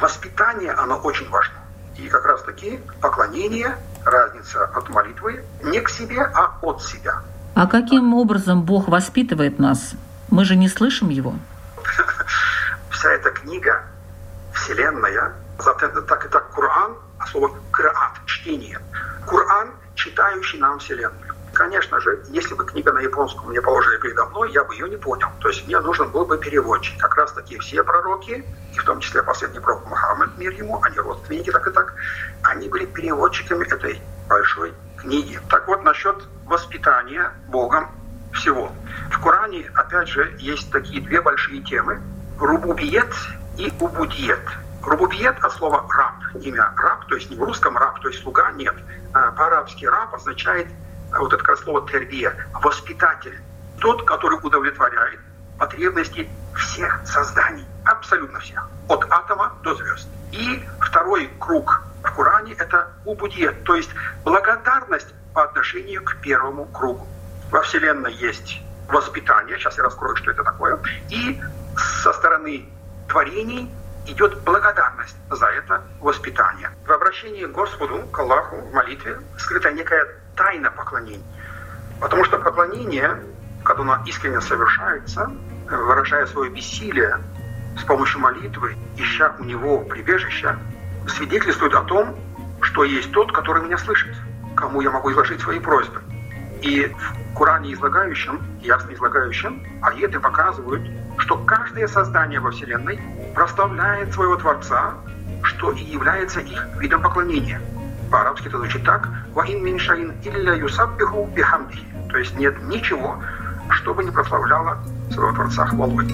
воспитание, 0.00 0.72
оно 0.72 0.96
очень 0.96 1.28
важно. 1.28 1.65
И 1.98 2.08
как 2.08 2.24
раз 2.26 2.42
таки 2.42 2.80
поклонение, 3.00 3.76
разница 4.04 4.64
от 4.64 4.88
молитвы 4.88 5.44
не 5.62 5.80
к 5.80 5.88
себе, 5.88 6.22
а 6.22 6.58
от 6.62 6.82
себя. 6.82 7.22
А 7.54 7.66
каким 7.66 8.14
образом 8.14 8.62
Бог 8.62 8.88
воспитывает 8.88 9.58
нас? 9.58 9.92
Мы 10.28 10.44
же 10.44 10.56
не 10.56 10.68
слышим 10.68 11.08
Его. 11.08 11.34
вся 12.90 13.12
эта 13.12 13.30
книга, 13.30 13.82
Вселенная, 14.52 15.32
так 15.58 16.26
и 16.26 16.28
так 16.28 16.50
Коран, 16.52 16.96
а 17.18 17.26
слово 17.26 17.50
«краат»— 17.70 18.12
чтение. 18.26 18.80
Коран, 19.26 19.70
читающий 19.94 20.58
нам 20.58 20.78
Вселенную. 20.78 21.35
Конечно 21.56 21.98
же, 22.00 22.22
если 22.28 22.52
бы 22.52 22.66
книга 22.66 22.92
на 22.92 22.98
японском 22.98 23.48
мне 23.48 23.62
положили 23.62 23.96
передо 23.96 24.26
мной, 24.26 24.52
я 24.52 24.62
бы 24.62 24.74
ее 24.74 24.90
не 24.90 24.98
понял. 24.98 25.28
То 25.40 25.48
есть 25.48 25.66
мне 25.66 25.80
нужен 25.80 26.10
был 26.10 26.26
бы 26.26 26.36
переводчик. 26.36 27.00
Как 27.00 27.16
раз 27.16 27.32
таки 27.32 27.58
все 27.60 27.82
пророки, 27.82 28.44
и 28.74 28.78
в 28.78 28.84
том 28.84 29.00
числе 29.00 29.22
последний 29.22 29.58
пророк 29.58 29.86
Мухаммад, 29.86 30.36
мир 30.36 30.52
ему, 30.52 30.78
они 30.82 30.98
родственники 30.98 31.50
так 31.50 31.66
и 31.66 31.70
так, 31.70 31.94
они 32.42 32.68
были 32.68 32.84
переводчиками 32.84 33.64
этой 33.64 34.02
большой 34.28 34.74
книги. 34.98 35.40
Так 35.48 35.66
вот, 35.66 35.82
насчет 35.82 36.24
воспитания 36.44 37.32
Богом 37.48 37.88
всего. 38.34 38.70
В 39.10 39.18
Коране, 39.22 39.70
опять 39.74 40.08
же, 40.08 40.36
есть 40.38 40.70
такие 40.70 41.00
две 41.00 41.22
большие 41.22 41.62
темы. 41.62 42.02
Рубубиет 42.38 43.14
и 43.56 43.72
убудиет. 43.80 44.46
Рубубиет 44.82 45.42
от 45.42 45.52
слова 45.54 45.86
раб, 45.88 46.16
имя 46.38 46.70
раб, 46.76 47.06
то 47.06 47.14
есть 47.14 47.30
не 47.30 47.36
в 47.36 47.42
русском 47.42 47.78
раб, 47.78 47.98
то 48.02 48.08
есть 48.08 48.22
слуга, 48.22 48.52
нет. 48.52 48.74
А 49.14 49.32
по-арабски 49.32 49.86
раб 49.86 50.14
означает 50.14 50.68
вот 51.20 51.32
это 51.32 51.42
как 51.42 51.58
слово 51.58 51.88
тербия, 51.88 52.34
воспитатель, 52.54 53.38
тот, 53.80 54.04
который 54.04 54.38
удовлетворяет 54.42 55.20
потребности 55.58 56.28
всех 56.54 57.00
созданий, 57.06 57.64
абсолютно 57.84 58.40
всех, 58.40 58.68
от 58.88 59.04
атома 59.10 59.54
до 59.62 59.74
звезд. 59.74 60.08
И 60.32 60.64
второй 60.80 61.30
круг 61.38 61.82
в 62.02 62.14
Коране– 62.14 62.52
это 62.58 62.88
убудьет, 63.04 63.64
то 63.64 63.74
есть 63.74 63.90
благодарность 64.24 65.14
по 65.34 65.44
отношению 65.44 66.02
к 66.04 66.16
первому 66.20 66.66
кругу. 66.66 67.06
Во 67.50 67.62
Вселенной 67.62 68.12
есть 68.14 68.60
воспитание, 68.88 69.58
сейчас 69.58 69.76
я 69.76 69.84
раскрою, 69.84 70.16
что 70.16 70.30
это 70.30 70.44
такое, 70.44 70.78
и 71.10 71.40
со 71.76 72.12
стороны 72.12 72.68
творений 73.08 73.70
идет 74.06 74.38
благодарность 74.42 75.16
за 75.30 75.46
это 75.46 75.82
воспитание. 76.00 76.70
В 76.86 76.92
обращении 76.92 77.44
к 77.44 77.52
Господу, 77.52 78.06
к 78.12 78.18
Аллаху, 78.18 78.56
в 78.56 78.72
молитве 78.72 79.18
скрыта 79.38 79.72
некая 79.72 80.06
тайна 80.36 80.70
поклонения. 80.70 81.24
Потому 82.00 82.24
что 82.24 82.38
поклонение, 82.38 83.22
когда 83.64 83.82
оно 83.82 84.02
искренне 84.06 84.40
совершается, 84.40 85.30
выражая 85.68 86.26
свое 86.26 86.50
бессилие 86.50 87.18
с 87.76 87.82
помощью 87.82 88.20
молитвы, 88.20 88.76
ища 88.96 89.34
у 89.38 89.44
него 89.44 89.80
прибежища, 89.80 90.58
свидетельствует 91.08 91.74
о 91.74 91.82
том, 91.82 92.16
что 92.60 92.84
есть 92.84 93.10
тот, 93.12 93.32
который 93.32 93.62
меня 93.64 93.78
слышит, 93.78 94.14
кому 94.54 94.80
я 94.80 94.90
могу 94.90 95.10
изложить 95.12 95.40
свои 95.40 95.58
просьбы. 95.58 96.02
И 96.62 96.86
в 96.86 97.36
Коране 97.36 97.74
излагающем, 97.74 98.40
ясно 98.60 98.92
излагающем, 98.94 99.62
аеты 99.82 100.20
показывают, 100.20 100.82
что 101.18 101.36
каждое 101.38 101.86
создание 101.86 102.40
во 102.40 102.50
Вселенной 102.50 103.00
прославляет 103.34 104.12
своего 104.12 104.36
Творца, 104.36 104.94
что 105.42 105.72
и 105.72 105.82
является 105.82 106.40
их 106.40 106.66
видом 106.78 107.02
поклонения. 107.02 107.60
По-арабски 108.10 108.48
это 108.48 108.58
звучит 108.58 108.84
так 108.84 109.08
«Ваин 109.34 109.64
миншаин 109.64 110.14
илля 110.24 110.54
юсаббиху 110.54 111.28
бихамдихи». 111.34 111.86
То 112.10 112.18
есть 112.18 112.38
нет 112.38 112.54
ничего, 112.64 113.22
что 113.70 113.94
бы 113.94 114.04
не 114.04 114.10
прославляло 114.10 114.78
своего 115.10 115.32
Творца 115.32 115.66
хвалой. 115.66 116.06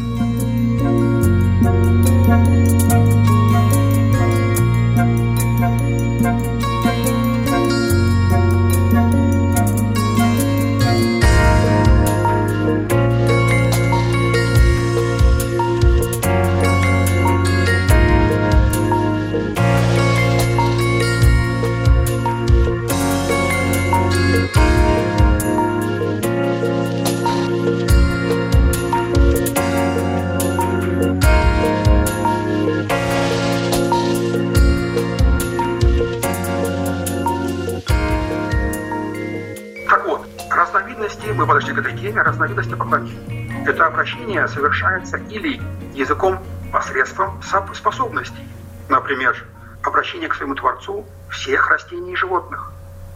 Это 44.33 44.45
обращение 44.45 44.49
совершается 44.49 45.16
или 45.29 45.61
языком 45.92 46.38
посредством 46.73 47.42
способностей. 47.75 48.49
Например, 48.88 49.37
обращение 49.83 50.29
к 50.29 50.35
своему 50.35 50.55
Творцу 50.55 51.07
всех 51.29 51.68
растений 51.68 52.12
и 52.12 52.16
животных, 52.16 52.73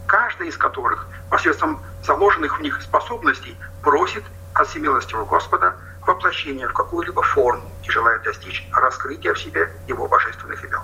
каждый 0.07 0.49
из 0.49 0.59
которых 0.59 1.07
посредством 1.31 1.81
заложенных 2.05 2.59
в 2.59 2.63
них 2.63 2.83
способностей 2.83 3.57
просит 3.83 4.25
от 4.53 4.69
всемилостивого 4.69 5.25
Господа 5.25 5.77
воплощения 6.07 6.69
в 6.69 6.75
какую-либо 6.75 7.23
форму 7.23 7.65
и 7.83 7.91
желает 7.91 8.23
достичь 8.23 8.69
раскрытия 8.73 9.33
в 9.33 9.39
себе 9.39 9.73
его 9.89 10.07
божественных 10.09 10.63
имен. 10.65 10.83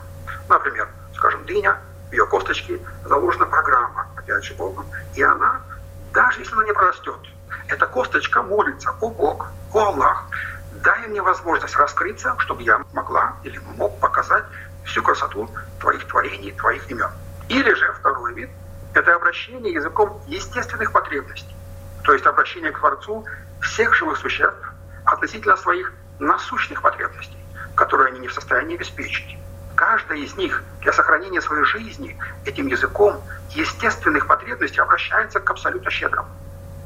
Например, 0.48 0.88
скажем, 1.14 1.44
дыня, 1.44 1.76
в 2.08 2.12
ее 2.12 2.26
косточке 2.26 2.80
заложена 3.04 3.44
программа, 3.44 4.06
опять 4.16 4.44
же 4.44 4.54
Богом, 4.54 4.86
и 5.14 5.22
она, 5.22 5.60
даже 6.14 6.40
если 6.40 6.54
она 6.54 6.64
не 6.64 6.72
прорастет, 6.72 7.20
эта 7.68 7.86
косточка 7.86 8.42
молится, 8.42 8.94
о 9.00 9.10
Бог, 9.10 9.50
возможность 11.72 11.76
раскрыться, 11.76 12.34
чтобы 12.38 12.62
я 12.62 12.84
могла 12.92 13.36
или 13.44 13.58
мог 13.76 13.98
показать 14.00 14.44
всю 14.84 15.02
красоту 15.02 15.48
твоих 15.80 16.06
творений, 16.06 16.52
твоих 16.52 16.90
имен. 16.90 17.10
Или 17.48 17.74
же 17.74 17.92
второй 17.92 18.34
вид– 18.34 18.50
это 18.94 19.14
обращение 19.14 19.72
языком 19.72 20.20
естественных 20.26 20.92
потребностей, 20.92 21.54
то 22.02 22.12
есть 22.12 22.26
обращение 22.26 22.72
к 22.72 22.78
Творцу 22.78 23.24
всех 23.60 23.94
живых 23.94 24.18
существ 24.18 24.72
относительно 25.04 25.56
своих 25.56 25.92
насущных 26.18 26.82
потребностей, 26.82 27.38
которые 27.74 28.08
они 28.08 28.20
не 28.20 28.28
в 28.28 28.32
состоянии 28.32 28.76
обеспечить. 28.76 29.38
Каждая 29.74 30.18
из 30.18 30.36
них 30.36 30.62
для 30.80 30.92
сохранения 30.92 31.40
своей 31.40 31.64
жизни 31.64 32.18
этим 32.44 32.66
языком 32.66 33.20
естественных 33.50 34.26
потребностей 34.26 34.80
обращается 34.80 35.40
к 35.40 35.50
абсолютно 35.50 35.90
щедрому 35.90 36.28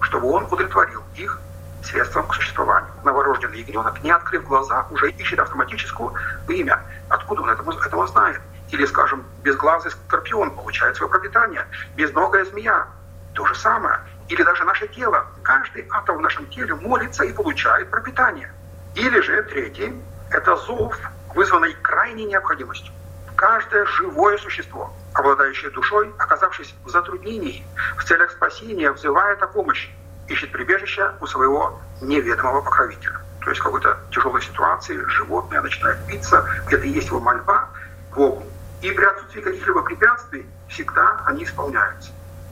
чтобы 0.00 0.28
он 0.28 0.44
удовлетворил 0.44 1.02
их 1.16 1.40
средством 1.86 2.26
к 2.26 2.34
существованию. 2.34 2.90
Новорожденный 3.04 3.60
ягненок, 3.60 4.02
не 4.02 4.10
открыв 4.10 4.44
глаза, 4.44 4.86
уже 4.90 5.10
ищет 5.10 5.38
автоматическую 5.38 6.14
имя. 6.48 6.80
Откуда 7.08 7.42
он 7.42 7.50
этого, 7.50 7.72
этого 7.84 8.06
знает? 8.06 8.40
Или, 8.70 8.84
скажем, 8.84 9.24
безглазый 9.42 9.90
скорпион 9.92 10.50
получает 10.50 10.96
свое 10.96 11.10
пропитание, 11.10 11.66
безногая 11.96 12.44
змея. 12.44 12.86
То 13.34 13.46
же 13.46 13.54
самое. 13.54 14.00
Или 14.28 14.42
даже 14.42 14.64
наше 14.64 14.88
тело. 14.88 15.24
Каждый 15.42 15.86
атом 15.90 16.18
в 16.18 16.20
нашем 16.20 16.46
теле 16.46 16.74
молится 16.74 17.24
и 17.24 17.32
получает 17.32 17.90
пропитание. 17.90 18.50
Или 18.94 19.20
же 19.20 19.42
третий– 19.44 19.94
это 20.30 20.56
зов, 20.56 20.98
вызванный 21.34 21.74
крайней 21.74 22.24
необходимостью. 22.24 22.92
Каждое 23.36 23.84
живое 23.84 24.38
существо, 24.38 24.92
обладающее 25.12 25.70
душой, 25.70 26.12
оказавшись 26.18 26.74
в 26.84 26.88
затруднении, 26.88 27.64
в 27.98 28.04
целях 28.04 28.30
спасения, 28.30 28.90
взывает 28.90 29.42
о 29.42 29.46
помощи, 29.46 29.90
ищет 30.28 30.52
прибежище 30.52 31.12
у 31.20 31.26
своего 31.26 31.80
неведомого 32.00 32.62
покровителя. 32.62 33.20
То 33.40 33.50
есть 33.50 33.60
в 33.60 33.64
какой-то 33.64 33.98
тяжелой 34.10 34.42
ситуации 34.42 34.96
животное 35.06 35.60
начинает 35.60 35.98
биться, 36.06 36.44
где-то 36.66 36.84
есть 36.86 37.08
его 37.08 37.20
мольба 37.20 37.68
Богу. 38.14 38.44
И 38.82 38.90
при 38.90 39.04
отсутствии 39.04 39.40
каких-либо 39.40 39.82
препятствий 39.82 40.46
всегда 40.68 41.22
они 41.26 41.44
исполняются. 41.44 42.10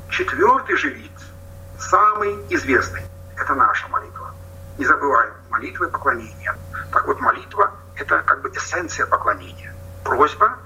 Четвертый 0.08 0.76
же 0.76 0.90
вид, 0.90 1.12
самый 1.78 2.34
известный, 2.50 3.02
это 3.36 3.54
наша 3.54 3.88
молитва. 3.88 4.32
Не 4.78 4.84
забываем, 4.84 5.32
молитва 5.50 5.84
и 5.86 5.90
поклонение. 5.90 6.54
Так 6.92 7.06
вот, 7.06 7.20
молитва– 7.20 7.72
это 7.96 8.22
как 8.22 8.40
бы 8.42 8.50
эссенция 8.50 9.06
поклонения. 9.06 9.74
Просьба 10.04 10.58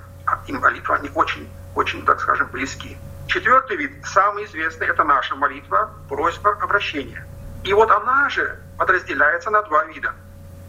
и 0.47 0.53
молитва, 0.53 0.97
они 0.97 1.11
очень, 1.15 1.51
очень, 1.75 2.05
так 2.05 2.21
скажем, 2.21 2.49
близки. 2.49 2.99
Четвертый 3.29 3.77
вид, 3.77 3.93
самый 4.07 4.47
известный, 4.47 4.87
это 4.87 5.05
наша 5.05 5.37
молитва, 5.37 5.91
просьба, 6.09 6.53
обращение. 6.63 7.27
И 7.63 7.75
вот 7.75 7.91
она 7.91 8.31
же 8.31 8.59
подразделяется 8.79 9.51
на 9.51 9.61
два 9.65 9.85
вида. 9.85 10.15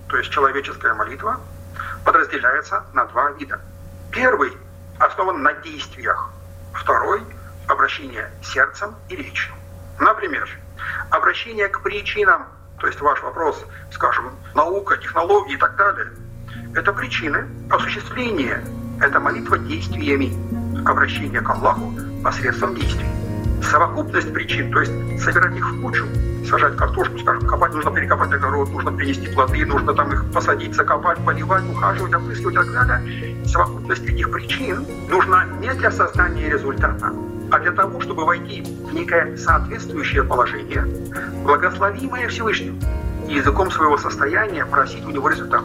То 0.10 0.18
есть 0.18 0.30
человеческая 0.30 0.94
молитва 0.94 1.40
подразделяется 2.04 2.84
на 2.94 3.06
два 3.06 3.32
вида. 3.32 3.62
Первый 4.12 4.52
основан 4.98 5.42
на 5.42 5.54
действиях. 5.54 6.32
Второй– 6.74 7.24
обращение 7.70 8.30
сердцем 8.44 8.94
и 9.08 9.16
речью. 9.16 9.54
Например, 9.98 10.50
обращение 11.12 11.70
к 11.70 11.82
причинам, 11.82 12.46
то 12.78 12.88
есть 12.88 13.00
ваш 13.00 13.24
вопрос, 13.24 13.66
скажем, 13.94 14.36
наука, 14.54 14.98
технологии 14.98 15.54
и 15.54 15.58
так 15.58 15.78
далее, 15.78 16.12
это 16.76 16.92
причины 16.92 17.48
осуществления 17.70 18.62
это 19.02 19.18
молитва 19.22 19.58
действиями, 19.58 20.34
обращение 20.86 21.40
к 21.40 21.50
Аллаху 21.50 22.09
посредством 22.24 22.76
действий. 22.76 23.06
совокупность 23.64 24.34
причин, 24.34 24.72
то 24.72 24.82
есть 24.82 25.24
собирать 25.24 25.56
их 25.56 25.70
в 25.72 25.82
кучу, 25.82 26.06
сажать 26.50 26.76
картошку, 26.76 27.18
скажем, 27.20 27.48
копать, 27.48 27.74
нужно 27.74 27.92
перекопать 27.92 28.32
огород, 28.32 28.70
нужно 28.70 28.92
принести 28.92 29.28
плоды, 29.28 29.66
нужно 29.66 29.94
там 29.94 30.12
их 30.12 30.32
посадить, 30.32 30.74
закопать, 30.74 31.18
поливать, 31.26 31.64
ухаживать, 31.70 32.14
опрыскивать 32.14 32.54
и 32.54 32.58
так 32.58 32.72
далее. 32.72 33.46
Совокупность 33.46 34.04
этих 34.04 34.32
причин 34.32 34.86
нужна 35.10 35.46
не 35.62 35.74
для 35.74 35.92
создания 35.92 36.50
результата, 36.50 37.12
а 37.52 37.60
для 37.60 37.72
того, 37.72 38.02
чтобы 38.02 38.26
войти 38.26 38.62
в 38.62 38.94
некое 38.94 39.38
соответствующее 39.38 40.24
положение, 40.24 40.86
благословимое 41.44 42.28
Всевышним, 42.28 42.80
и 43.28 43.36
языком 43.36 43.70
своего 43.70 43.98
состояния 43.98 44.66
просить 44.66 45.06
у 45.06 45.12
него 45.12 45.30
результат. 45.30 45.64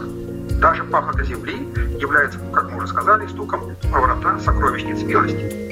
Даже 0.61 0.85
пахота 0.85 1.25
земли 1.25 1.69
является, 1.99 2.39
как 2.53 2.71
мы 2.71 2.79
уже 2.79 2.89
сказали, 2.89 3.27
стуком 3.27 3.75
поворота 3.91 4.39
сокровищниц 4.41 5.03
милости. 5.03 5.64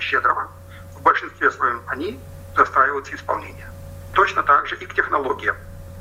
Щедрого, 0.00 0.48
в 0.94 1.02
большинстве 1.02 1.50
своем 1.50 1.82
они 1.88 2.20
застраиваются 2.56 3.14
исполнения. 3.14 3.68
Точно 4.14 4.42
так 4.42 4.66
же 4.66 4.76
и 4.76 4.86
к 4.86 4.94
технологиям. 4.94 5.56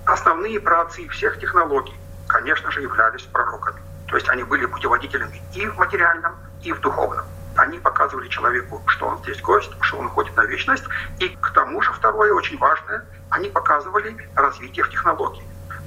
Основные 0.06 0.60
праотцы 0.60 1.08
всех 1.10 1.40
технологий, 1.40 1.96
конечно 2.28 2.72
же, 2.72 2.82
являлись 2.82 3.24
пророками. 3.24 3.82
То 4.08 4.16
есть 4.16 4.30
они 4.30 4.44
были 4.44 4.66
путеводителями 4.66 5.42
и 5.54 5.66
в 5.68 5.78
материальном, 5.78 6.36
и 6.62 6.72
в 6.72 6.80
духовном. 6.80 7.26
Они 7.58 7.80
показывали 7.80 8.28
человеку, 8.28 8.82
что 8.88 9.08
он 9.08 9.18
здесь 9.20 9.42
гость, 9.42 9.72
что 9.82 9.98
он 9.98 10.08
уходит 10.08 10.36
на 10.36 10.46
вечность. 10.46 10.84
И 11.20 11.30
к 11.30 11.52
тому 11.52 11.82
же, 11.82 11.92
второе, 11.94 12.34
очень 12.34 12.58
важное, 12.58 13.06
они 13.30 13.50
показывали 13.50 14.16
развитие 14.36 14.86
в 14.86 14.90
технологии. 14.90 15.44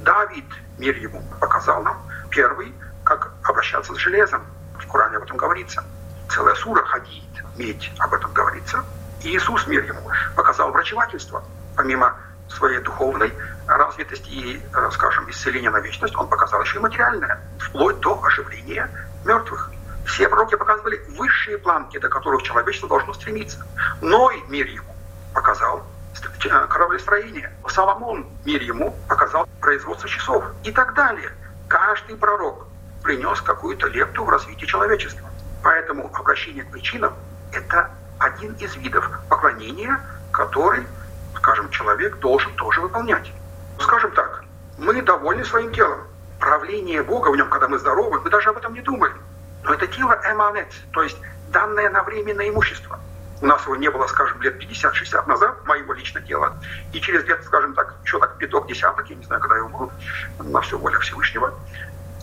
Давид, 0.09 0.47
мир 0.79 0.97
ему, 0.97 1.23
показал 1.39 1.83
нам 1.83 2.01
первый, 2.31 2.75
как 3.05 3.31
обращаться 3.43 3.93
с 3.93 3.99
железом. 3.99 4.43
В 4.79 4.91
Коране 4.91 5.19
об 5.19 5.25
этом 5.25 5.37
говорится. 5.37 5.85
Целая 6.31 6.55
сура 6.55 6.83
ходит 6.87 7.25
медь, 7.59 7.93
об 7.99 8.15
этом 8.15 8.33
говорится. 8.33 8.83
И 9.23 9.37
Иисус, 9.37 9.67
мир 9.67 9.85
ему, 9.85 10.01
показал 10.35 10.71
врачевательство. 10.71 11.45
Помимо 11.77 12.17
своей 12.49 12.79
духовной 12.79 13.35
развитости 13.67 14.31
и, 14.31 14.63
э, 14.75 14.91
скажем, 14.93 15.29
исцеления 15.29 15.69
на 15.69 15.81
вечность, 15.81 16.17
он 16.17 16.27
показал 16.27 16.63
еще 16.63 16.79
и 16.79 16.81
материальное, 16.81 17.39
вплоть 17.59 18.01
до 18.01 18.19
оживления 18.25 18.89
мертвых. 19.27 19.71
Все 20.07 20.27
пророки 20.27 20.55
показывали 20.55 21.03
высшие 21.19 21.59
планки, 21.59 21.99
до 21.99 22.09
которых 22.09 22.45
человечество 22.45 22.89
должно 22.89 23.13
стремиться. 23.13 23.63
Ной, 24.01 24.43
мир 24.49 24.69
ему, 24.69 24.95
показал 25.35 25.85
э, 26.23 26.67
кораблестроение. 26.67 27.53
Соломон, 27.79 28.27
мир 28.45 28.61
ему, 28.61 28.93
показал 29.09 29.47
производство 29.61 30.09
часов 30.09 30.45
и 30.65 30.73
так 30.73 30.95
далее. 30.95 31.31
Каждый 31.69 32.17
пророк 32.17 32.67
принес 33.05 33.41
какую-то 33.41 33.87
лепту 33.87 34.25
в 34.25 34.29
развитие 34.29 34.67
человечества. 34.67 35.29
Поэтому 35.63 36.11
обращение 36.13 36.65
к 36.65 36.73
причинам 36.73 37.15
это 37.53 37.89
один 38.19 38.55
из 38.55 38.75
видов 38.75 39.09
поклонения, 39.29 40.01
который, 40.33 40.89
скажем, 41.37 41.71
человек 41.71 42.19
должен 42.19 42.53
тоже 42.57 42.81
выполнять. 42.81 43.31
Скажем 43.79 44.11
так, 44.11 44.43
мы 44.77 45.01
довольны 45.01 45.45
своим 45.45 45.73
телом. 45.73 46.01
Правление 46.41 47.05
Бога 47.05 47.29
в 47.29 47.37
нем, 47.37 47.49
когда 47.49 47.69
мы 47.69 47.79
здоровы, 47.79 48.21
мы 48.21 48.29
даже 48.29 48.51
об 48.51 48.57
этом 48.57 48.75
не 48.75 48.81
думаем. 48.81 49.15
Но 49.63 49.73
это 49.73 49.87
тело 49.87 50.21
эманет, 50.29 50.67
то 50.91 51.05
есть 51.05 51.19
данное 51.53 51.91
на 51.91 52.03
временное 52.03 52.49
имущество. 52.49 52.99
У 53.41 53.47
нас 53.47 53.63
его 53.65 53.77
не 53.77 53.89
было, 53.89 54.07
скажем, 54.07 54.41
лет 54.43 54.61
50-60 54.61 55.29
назад, 55.29 55.65
моего 55.67 55.93
лично 55.93 56.21
тела. 56.21 56.57
И 56.93 57.01
через 57.01 57.25
лет, 57.25 57.43
скажем 57.45 57.75
так, 57.75 57.95
еще 58.05 58.19
так 58.19 58.37
пяток, 58.39 58.67
десяток, 58.67 59.09
я 59.09 59.17
не 59.17 59.25
знаю, 59.25 59.41
когда 59.41 59.57
я 59.57 59.65
умру, 59.65 59.93
на 60.41 60.61
все 60.61 60.77
воля 60.77 60.99
Всевышнего. 60.99 61.55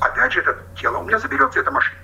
Опять 0.01 0.33
же, 0.33 0.41
это 0.41 0.57
тело 0.75 0.97
у 0.97 1.03
меня 1.03 1.19
заберется, 1.19 1.59
эта 1.59 1.71
машина. 1.71 1.97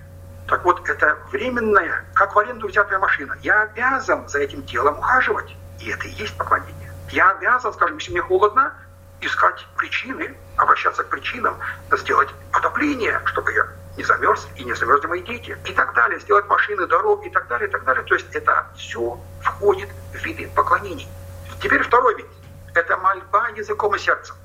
Так 0.47 0.63
вот, 0.63 0.87
это 0.89 1.17
временная, 1.31 2.05
как 2.13 2.35
в 2.35 2.39
аренду 2.39 2.67
взятая 2.67 2.99
машина. 2.99 3.37
Я 3.41 3.63
обязан 3.63 4.27
за 4.29 4.39
этим 4.39 4.63
телом 4.63 4.97
ухаживать. 4.99 5.55
И 5.79 5.89
это 5.89 6.07
и 6.07 6.11
есть 6.11 6.37
поклонение. 6.37 6.91
Я 7.09 7.31
обязан, 7.31 7.73
скажем, 7.73 7.97
если 7.97 8.11
мне 8.11 8.21
холодно, 8.21 8.73
искать 9.19 9.65
причины, 9.77 10.35
обращаться 10.57 11.03
к 11.03 11.09
причинам, 11.09 11.57
сделать 11.91 12.29
отопление, 12.51 13.21
чтобы 13.25 13.51
я 13.53 13.67
не 13.97 14.03
замерз 14.03 14.47
и 14.55 14.63
не 14.63 14.73
замерзли 14.73 15.07
мои 15.07 15.21
дети. 15.21 15.57
И 15.65 15.73
так 15.73 15.93
далее. 15.93 16.19
Сделать 16.19 16.47
машины, 16.47 16.87
дороги 16.87 17.27
и 17.27 17.31
так 17.31 17.47
далее, 17.47 17.67
и 17.67 17.71
так 17.71 17.83
далее. 17.83 18.03
То 18.03 18.15
есть 18.15 18.27
это 18.33 18.67
все 18.75 19.19
входит 19.41 19.89
в 20.13 20.23
виды 20.23 20.49
поклонений. 20.55 21.07
Теперь 21.61 21.83
второй 21.83 22.15
вид. 22.15 22.27
Это 22.73 22.97
мольба 22.97 23.49
языком 23.49 23.95
и 23.95 23.99
сердцем. 23.99 24.35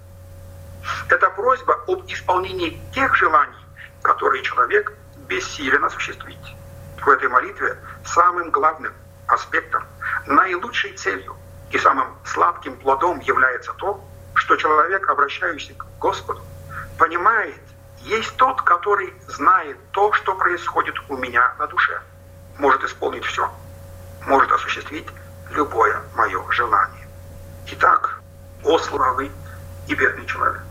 Это 1.09 1.30
просьба 1.30 1.74
об 1.87 2.04
исполнении 2.06 2.80
тех 2.92 3.14
желаний, 3.14 3.54
которые 4.02 4.42
человек 4.42 4.92
бессилен 5.28 5.85
осуществить. 5.85 6.56
В 7.00 7.09
этой 7.09 7.28
молитве 7.28 7.78
самым 8.04 8.50
главным 8.50 8.92
аспектом, 9.28 9.85
наилучшей 10.26 10.92
целью 10.92 11.37
и 11.70 11.78
самым 11.78 12.16
сладким 12.24 12.76
плодом 12.76 13.20
является 13.20 13.72
то, 13.74 14.02
что 14.35 14.56
человек, 14.56 15.09
обращающийся 15.09 15.74
к 15.74 15.87
Господу, 15.98 16.42
понимает, 16.98 17.61
есть 18.07 18.37
тот, 18.37 18.62
который 18.62 19.12
знает 19.29 19.77
то, 19.92 20.12
что 20.12 20.35
происходит 20.35 20.95
у 21.09 21.16
меня 21.16 21.55
на 21.59 21.66
душе, 21.66 22.01
может 22.59 22.83
исполнить 22.85 23.25
все, 23.25 23.51
может 24.27 24.51
осуществить 24.51 25.07
любое 25.51 26.01
мое 26.14 26.42
желание. 26.51 27.07
Итак, 27.66 28.21
о 28.64 28.79
славный 28.79 29.31
и 29.88 29.95
бедный 29.95 30.27
человек, 30.27 30.62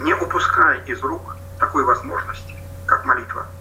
не 0.00 0.14
упускай 0.14 0.82
из 0.86 1.00
рук 1.02 1.36
такой 1.58 1.84
возможности, 1.84 2.54
как 2.86 3.04
молитва– 3.04 3.46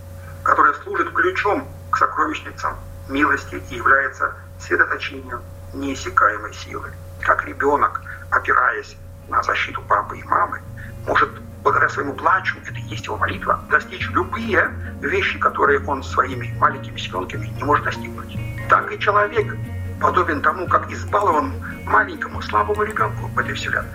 которая 0.45 0.73
служит 0.75 1.11
ключом 1.11 1.67
к 1.91 1.97
сокровищницам 1.97 2.77
милости 3.09 3.61
и 3.71 3.75
является 3.75 4.35
средоточением 4.59 5.41
неиссякаемой 5.73 6.53
силы. 6.53 6.91
Как 7.21 7.43
ребенок, 7.45 7.99
опираясь 8.29 8.95
на 9.27 9.41
защиту 9.41 9.81
папы 9.81 10.19
и 10.19 10.23
мамы, 10.23 10.61
может 11.07 11.31
благодаря 11.65 11.89
своему 11.89 12.13
плачу, 12.13 12.57
это 12.63 12.77
и 12.77 12.81
есть 12.83 13.05
его 13.07 13.17
молитва, 13.17 13.59
достичь 13.71 14.07
любые 14.11 14.69
вещи, 15.01 15.39
которые 15.39 15.83
он 15.83 16.03
своими 16.03 16.55
маленькими 16.59 16.95
силенками 16.95 17.47
не 17.47 17.63
может 17.63 17.83
достигнуть. 17.85 18.37
Так 18.69 18.93
и 18.93 18.99
человек 18.99 19.57
подобен 19.99 20.43
тому, 20.43 20.67
как 20.67 20.91
избалован 20.91 21.53
маленькому 21.85 22.39
слабому 22.43 22.83
ребенку 22.83 23.27
в 23.27 23.39
этой 23.39 23.55
вселенной. 23.55 23.89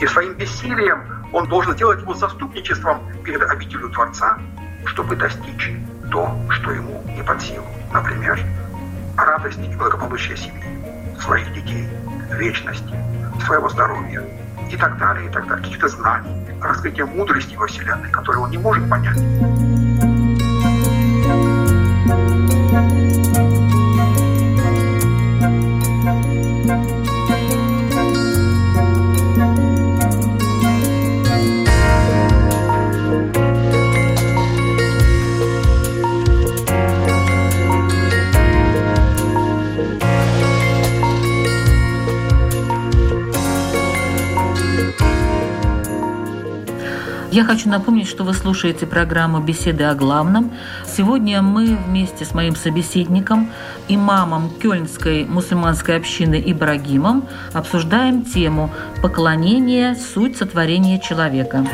И 0.00 0.06
своим 0.06 0.34
бессилием 0.34 1.02
он 1.32 1.48
должен 1.48 1.74
делать 1.74 2.00
его 2.02 2.14
заступничеством 2.14 3.00
перед 3.24 3.42
обителью 3.42 3.90
Творца, 3.90 4.38
чтобы 4.84 5.16
достичь 5.16 5.72
то, 6.12 6.30
что 6.50 6.70
ему 6.70 7.02
не 7.16 7.24
под 7.24 7.42
силу. 7.42 7.66
Например, 7.92 8.38
радость 9.16 9.58
и 9.58 9.74
благополучие 9.74 10.36
семьи, 10.36 11.18
своих 11.20 11.52
детей, 11.52 11.88
вечности, 12.30 12.94
своего 13.44 13.68
здоровья 13.68 14.22
и 14.70 14.76
так 14.76 14.98
далее, 14.98 15.28
и 15.28 15.32
так 15.32 15.46
далее. 15.46 15.64
Каких-то 15.64 15.88
знаний, 15.88 16.30
раскрытие 16.60 17.06
мудрости 17.06 17.54
во 17.56 17.66
Вселенной, 17.66 18.10
которые 18.10 18.44
он 18.44 18.50
не 18.50 18.58
может 18.58 18.88
понять. 18.88 19.18
Я 47.32 47.44
хочу 47.44 47.70
напомнить, 47.70 48.08
что 48.08 48.24
вы 48.24 48.34
слушаете 48.34 48.86
программу 48.86 49.40
«Беседы 49.40 49.84
о 49.84 49.94
главном». 49.94 50.52
Сегодня 50.86 51.40
мы 51.40 51.76
вместе 51.76 52.26
с 52.26 52.34
моим 52.34 52.54
собеседником, 52.54 53.50
имамом 53.88 54.50
Кёльнской 54.60 55.24
мусульманской 55.24 55.96
общины 55.96 56.42
Ибрагимом, 56.44 57.26
обсуждаем 57.54 58.22
тему 58.22 58.70
«Поклонение. 59.00 59.94
Суть 59.94 60.36
сотворения 60.36 61.00
человека». 61.00 61.64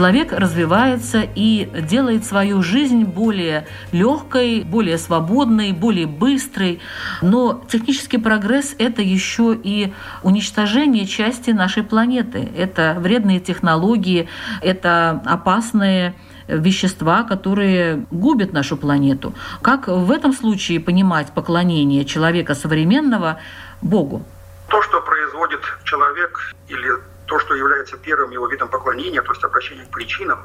Человек 0.00 0.32
развивается 0.32 1.28
и 1.34 1.68
делает 1.82 2.24
свою 2.24 2.62
жизнь 2.62 3.04
более 3.04 3.66
легкой, 3.92 4.62
более 4.62 4.96
свободной, 4.96 5.72
более 5.72 6.06
быстрой. 6.06 6.80
Но 7.20 7.62
технический 7.68 8.16
прогресс– 8.16 8.74
это 8.78 9.02
еще 9.02 9.54
и 9.62 9.92
уничтожение 10.22 11.04
части 11.06 11.50
нашей 11.50 11.82
планеты. 11.82 12.48
Это 12.56 12.96
вредные 12.98 13.40
технологии, 13.40 14.26
это 14.62 15.20
опасные 15.26 16.14
вещества, 16.48 17.22
которые 17.22 18.06
губят 18.10 18.54
нашу 18.54 18.78
планету. 18.78 19.34
Как 19.60 19.86
в 19.86 20.10
этом 20.10 20.32
случае 20.32 20.80
понимать 20.80 21.26
поклонение 21.34 22.06
человека 22.06 22.54
современного 22.54 23.38
Богу? 23.82 24.22
То, 24.70 24.80
что 24.80 25.02
производит 25.02 25.60
человек 25.84 26.54
или 26.68 26.88
то, 27.30 27.38
что 27.38 27.54
является 27.54 27.96
первым 27.96 28.32
его 28.32 28.48
видом 28.48 28.68
поклонения, 28.68 29.22
то 29.22 29.30
есть 29.30 29.44
обращение 29.44 29.86
к 29.86 29.90
причинам, 29.90 30.40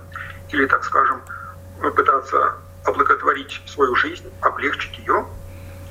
или, 0.50 0.68
так 0.68 0.84
скажем, 0.84 1.20
пытаться 1.82 2.58
облаготворить 2.84 3.60
свою 3.66 3.96
жизнь, 3.96 4.32
облегчить 4.42 5.00
ее, 5.00 5.26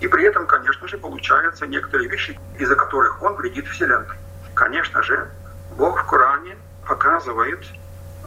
и 0.00 0.07
при 0.07 0.24
этом, 0.24 0.46
конечно 0.46 0.87
же, 0.87 0.96
получаются 0.96 1.66
некоторые 1.66 2.09
вещи, 2.09 2.38
из-за 2.61 2.76
которых 2.76 3.20
он 3.22 3.35
вредит 3.35 3.66
Вселенной. 3.66 4.16
Конечно 4.54 5.02
же, 5.02 5.28
Бог 5.76 6.00
в 6.00 6.07
Коране 6.07 6.57
показывает 6.87 7.64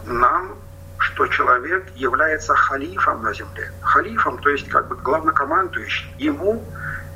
нам, 0.05 0.57
что 0.97 1.25
человек 1.27 1.85
является 1.95 2.53
халифом 2.53 3.23
на 3.23 3.33
земле. 3.33 3.71
Халифом, 3.81 4.39
то 4.39 4.49
есть 4.49 4.67
как 4.67 4.89
бы 4.89 4.97
главнокомандующим. 4.97 6.09
Ему, 6.17 6.65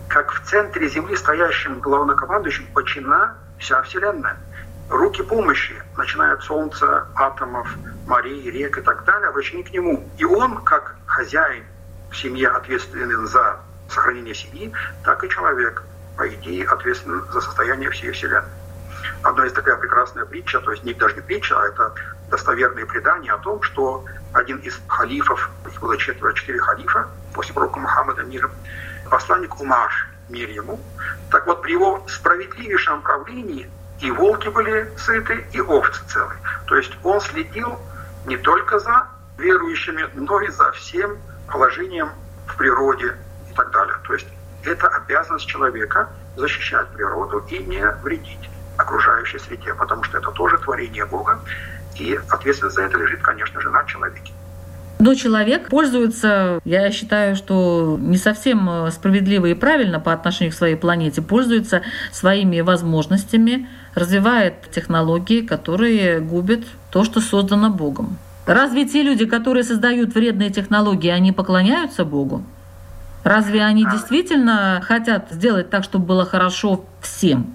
как 0.07 0.31
в 0.31 0.45
центре 0.49 0.87
земли 0.87 1.17
стоящим 1.17 1.81
главнокомандующим, 1.81 2.67
почина 2.73 3.35
вся 3.59 3.81
Вселенная 3.81 4.37
руки 4.91 5.23
помощи, 5.23 5.82
начиная 5.97 6.34
от 6.34 6.43
солнца, 6.43 7.08
атомов, 7.15 7.67
морей, 8.06 8.51
рек 8.51 8.77
и 8.77 8.82
так 8.82 9.04
далее, 9.06 9.30
обращены 9.30 9.63
к 9.63 9.71
нему. 9.71 10.08
И 10.17 10.25
он, 10.25 10.58
как 10.63 10.95
хозяин 11.06 11.63
в 12.12 12.17
семье, 12.17 12.49
ответственен 12.49 13.25
за 13.27 13.60
сохранение 13.89 14.36
семьи, 14.36 14.71
так 15.04 15.23
и 15.23 15.30
человек, 15.30 15.84
по 16.17 16.27
идее, 16.27 16.67
ответственен 16.67 17.23
за 17.32 17.41
состояние 17.41 17.89
всей 17.89 18.12
Вселенной. 18.12 18.49
Одна 19.23 19.45
из 19.47 19.54
такая 19.54 19.77
прекрасная 19.77 20.25
притча, 20.25 20.60
то 20.60 20.71
есть 20.71 20.84
не 20.84 20.93
даже 20.93 21.15
не 21.15 21.21
притча, 21.21 21.60
а 21.60 21.67
это 21.67 21.93
достоверные 22.30 22.86
предания 22.86 23.34
о 23.34 23.38
том, 23.38 23.62
что 23.63 24.06
один 24.34 24.58
из 24.58 24.80
халифов, 24.88 25.49
их 25.65 25.80
было 25.80 25.97
четверо, 25.97 26.34
четыре 26.34 26.60
халифа, 26.60 27.08
после 27.34 27.54
пророка 27.54 27.80
Мухаммада 27.80 28.23
мира, 28.23 28.51
посланник 29.10 29.60
Умаш, 29.60 30.08
мир 30.30 30.49
ему, 30.49 30.80
так 31.30 31.47
вот 31.47 31.62
при 31.62 31.71
его 31.71 32.06
справедливейшем 32.08 33.01
правлении 33.01 33.69
и 34.01 34.11
волки 34.11 34.49
были 34.49 34.91
сыты, 34.97 35.45
и 35.51 35.61
овцы 35.61 36.01
целые. 36.07 36.39
То 36.67 36.75
есть 36.75 36.91
он 37.03 37.21
следил 37.21 37.79
не 38.25 38.37
только 38.37 38.79
за 38.79 39.07
верующими, 39.37 40.05
но 40.13 40.41
и 40.41 40.49
за 40.49 40.71
всем 40.71 41.17
положением 41.47 42.09
в 42.47 42.55
природе 42.57 43.15
и 43.49 43.53
так 43.53 43.71
далее. 43.71 43.95
То 44.05 44.13
есть 44.13 44.27
это 44.63 44.87
обязанность 44.87 45.47
человека 45.47 46.09
защищать 46.35 46.87
природу 46.89 47.43
и 47.49 47.59
не 47.59 47.85
вредить 48.03 48.49
окружающей 48.77 49.39
среде, 49.39 49.73
потому 49.75 50.03
что 50.03 50.17
это 50.17 50.31
тоже 50.31 50.57
творение 50.57 51.05
Бога, 51.05 51.39
и 51.95 52.19
ответственность 52.29 52.75
за 52.75 52.83
это 52.83 52.97
лежит, 52.97 53.21
конечно 53.21 53.59
же, 53.61 53.69
на 53.69 53.83
человеке. 53.85 54.33
Но 54.99 55.15
человек 55.15 55.69
пользуется, 55.69 56.59
я 56.63 56.91
считаю, 56.91 57.35
что 57.35 57.97
не 57.99 58.17
совсем 58.17 58.69
э, 58.69 58.91
справедливо 58.91 59.47
и 59.47 59.55
правильно 59.55 59.99
по 59.99 60.13
отношению 60.13 60.53
к 60.53 60.55
своей 60.55 60.75
планете, 60.75 61.23
пользуется 61.23 61.81
своими 62.11 62.61
возможностями, 62.61 63.67
развивает 63.95 64.71
технологии, 64.71 65.41
которые 65.41 66.19
губят 66.19 66.62
то, 66.91 67.04
что 67.04 67.19
создано 67.19 67.69
Богом. 67.69 68.17
Разве 68.45 68.86
те 68.86 69.04
люди, 69.04 69.25
которые 69.25 69.63
создают 69.63 70.15
вредные 70.15 70.49
технологии, 70.49 71.10
они 71.10 71.32
поклоняются 71.32 72.06
Богу? 72.06 72.43
Разве 73.23 73.63
они 73.63 73.86
действительно 73.86 74.82
хотят 74.84 75.27
сделать 75.32 75.69
так, 75.69 75.84
чтобы 75.84 76.06
было 76.06 76.25
хорошо 76.25 76.86
всем? 77.01 77.54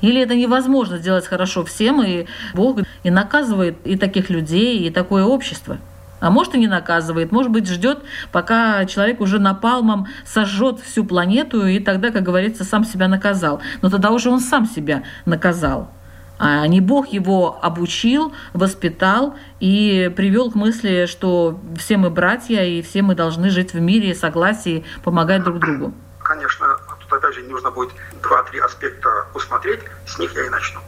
Или 0.00 0.20
это 0.20 0.34
невозможно 0.34 0.98
сделать 0.98 1.26
хорошо 1.26 1.64
всем, 1.64 2.02
и 2.02 2.26
Бог 2.54 2.80
и 3.02 3.10
наказывает 3.10 3.78
и 3.86 3.96
таких 3.96 4.28
людей, 4.28 4.80
и 4.80 4.90
такое 4.90 5.24
общество? 5.24 5.78
А 6.20 6.30
может 6.30 6.54
и 6.54 6.58
не 6.58 6.66
наказывает, 6.66 7.32
может 7.32 7.52
быть 7.52 7.68
ждет, 7.68 8.02
пока 8.32 8.84
человек 8.86 9.20
уже 9.20 9.38
напалмом 9.38 10.08
сожжет 10.24 10.80
всю 10.80 11.04
планету, 11.04 11.66
и 11.66 11.78
тогда, 11.78 12.10
как 12.10 12.22
говорится, 12.22 12.64
сам 12.64 12.84
себя 12.84 13.08
наказал. 13.08 13.60
Но 13.82 13.90
тогда 13.90 14.10
уже 14.10 14.30
он 14.30 14.40
сам 14.40 14.66
себя 14.66 15.04
наказал. 15.26 15.90
А 16.38 16.66
не 16.68 16.80
Бог 16.80 17.08
его 17.08 17.58
обучил, 17.62 18.32
воспитал 18.52 19.34
и 19.58 20.12
привел 20.16 20.52
к 20.52 20.54
мысли, 20.54 21.06
что 21.06 21.60
все 21.76 21.96
мы 21.96 22.10
братья, 22.10 22.62
и 22.62 22.80
все 22.80 23.02
мы 23.02 23.16
должны 23.16 23.50
жить 23.50 23.72
в 23.72 23.80
мире, 23.80 24.14
согласии, 24.14 24.84
помогать 25.02 25.42
друг 25.42 25.58
другу. 25.58 25.92
Конечно, 26.22 26.66
тут 27.00 27.12
опять 27.12 27.34
же 27.34 27.42
нужно 27.42 27.70
будет 27.70 27.90
два-три 28.22 28.60
аспекта 28.60 29.08
усмотреть, 29.34 29.80
с 30.06 30.18
них 30.18 30.32
я 30.34 30.46
и 30.46 30.48
начну. 30.48 30.80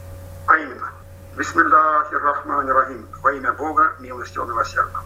А 0.47 0.57
именно, 0.57 0.89
Бисмиллахи 1.37 2.13
Рахмани 2.13 2.69
Рахим, 2.69 3.05
во 3.21 3.33
имя 3.33 3.51
Бога, 3.53 3.95
милостивого 3.99 4.47
милосердного. 4.47 5.03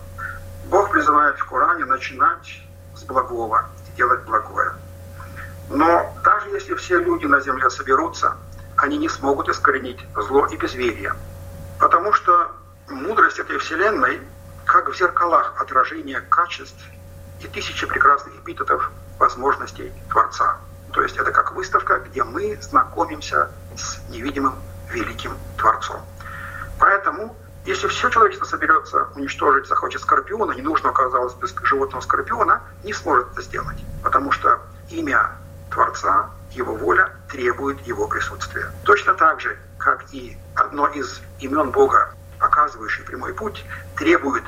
Призывает 0.96 1.38
в 1.38 1.46
Коране 1.46 1.84
начинать 1.84 2.62
с 2.96 3.04
благого 3.04 3.66
делать 3.98 4.24
благое. 4.24 4.72
Но 5.70 6.16
даже 6.24 6.48
если 6.52 6.74
все 6.76 6.98
люди 7.00 7.26
на 7.26 7.42
земле 7.42 7.70
соберутся, 7.70 8.38
они 8.78 8.98
не 8.98 9.10
смогут 9.10 9.50
искоренить 9.50 10.00
зло 10.16 10.46
и 10.46 10.56
безверие. 10.56 11.14
Потому 11.82 12.14
что 12.14 12.54
мудрость 12.88 13.40
этой 13.40 13.58
вселенной, 13.58 14.22
как 14.64 14.88
в 14.88 14.96
зеркалах 14.96 15.62
отражение 15.62 16.22
качеств 16.22 16.82
и 17.42 17.48
тысячи 17.48 17.86
прекрасных 17.86 18.34
эпитетов 18.36 18.90
возможностей 19.20 19.92
Творца. 20.10 20.60
То 20.94 21.02
есть 21.02 21.18
это 21.18 21.34
как 21.34 21.52
выставка, 21.56 22.00
где 22.00 22.24
мы 22.24 22.58
знакомимся 22.62 23.52
с 23.76 24.00
невидимым 24.08 24.56
великим 24.90 25.38
Творцом. 25.58 26.00
Поэтому 26.80 27.36
если 27.66 27.88
все 27.88 28.10
человечество 28.10 28.46
соберется 28.46 29.08
уничтожить, 29.16 29.68
захочет 29.68 30.02
скорпиона, 30.02 30.52
ненужного, 30.52 30.94
казалось 30.94 31.34
бы, 31.34 31.48
животного 31.64 32.02
скорпиона, 32.02 32.62
не 32.84 32.94
сможет 32.94 33.32
это 33.32 33.42
сделать. 33.42 33.78
Потому 34.04 34.32
что 34.32 34.60
имя 34.90 35.32
Творца, 35.72 36.30
его 36.52 36.76
воля 36.76 37.10
требует 37.30 37.82
его 37.88 38.08
присутствия. 38.08 38.72
Точно 38.84 39.16
так 39.16 39.42
же, 39.42 39.58
как 39.80 40.06
и 40.14 40.38
одно 40.56 40.88
из 40.88 41.22
имен 41.40 41.72
Бога, 41.72 42.14
показывающее 42.40 43.06
прямой 43.06 43.34
путь, 43.34 43.66
требует 43.98 44.44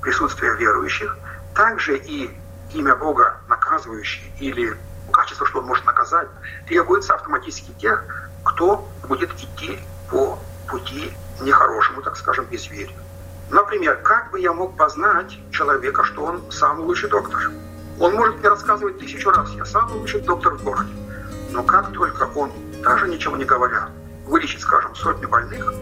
присутствия 0.00 0.56
верующих, 0.56 1.16
также 1.54 1.98
и 1.98 2.34
имя 2.72 2.96
Бога, 2.96 3.36
наказывающее 3.48 4.32
или 4.38 4.76
качество, 5.12 5.46
что 5.46 5.58
он 5.58 5.66
может 5.66 5.84
наказать, 5.84 6.28
требуется 6.66 7.14
автоматически 7.14 7.72
тех, 7.72 8.02
кто 8.44 8.88
будет 9.06 9.30
идти 9.34 9.78
по 10.10 10.38
пути 10.68 11.12
нехорошему, 11.44 12.02
так 12.02 12.16
скажем, 12.16 12.46
безверию. 12.46 12.96
Например, 13.50 13.96
как 14.02 14.30
бы 14.30 14.40
я 14.40 14.52
мог 14.52 14.76
познать 14.76 15.38
человека, 15.50 16.04
что 16.04 16.24
он 16.24 16.50
самый 16.50 16.84
лучший 16.84 17.10
доктор? 17.10 17.50
Он 18.00 18.14
может 18.14 18.38
мне 18.38 18.48
рассказывать 18.48 18.98
тысячу 18.98 19.30
раз, 19.30 19.50
я 19.50 19.64
самый 19.64 19.94
лучший 19.94 20.20
доктор 20.22 20.54
в 20.54 20.64
городе. 20.64 20.92
Но 21.50 21.62
как 21.62 21.92
только 21.92 22.24
он, 22.34 22.50
даже 22.82 23.08
ничего 23.08 23.36
не 23.36 23.44
говоря, 23.44 23.90
вылечит, 24.26 24.60
скажем, 24.62 24.94
сотню 24.94 25.28
больных, 25.28 25.74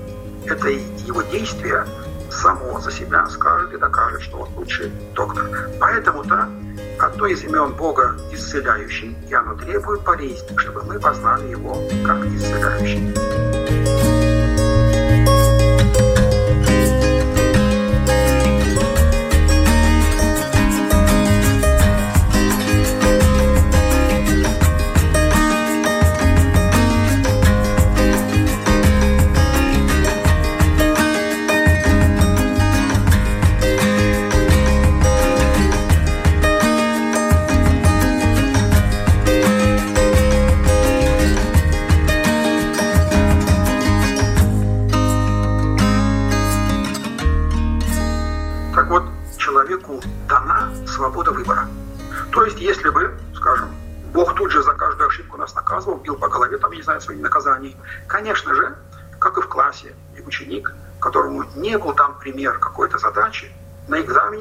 это 0.46 0.68
его 0.68 1.22
действие 1.22 1.86
само 2.30 2.80
за 2.80 2.90
себя 2.90 3.28
скажет 3.28 3.72
и 3.72 3.76
докажет, 3.76 4.22
что 4.22 4.38
он 4.38 4.48
лучший 4.56 4.90
доктор. 5.14 5.46
Поэтому-то 5.80 6.48
одно 6.98 7.26
из 7.26 7.44
имен 7.44 7.72
Бога 7.74 8.16
исцеляющий, 8.32 9.16
и 9.28 9.34
оно 9.34 9.54
требует 9.54 10.02
болезни, 10.02 10.56
чтобы 10.56 10.82
мы 10.84 10.98
познали 10.98 11.48
его 11.48 11.74
как 12.04 12.24
исцеляющий. 12.26 13.89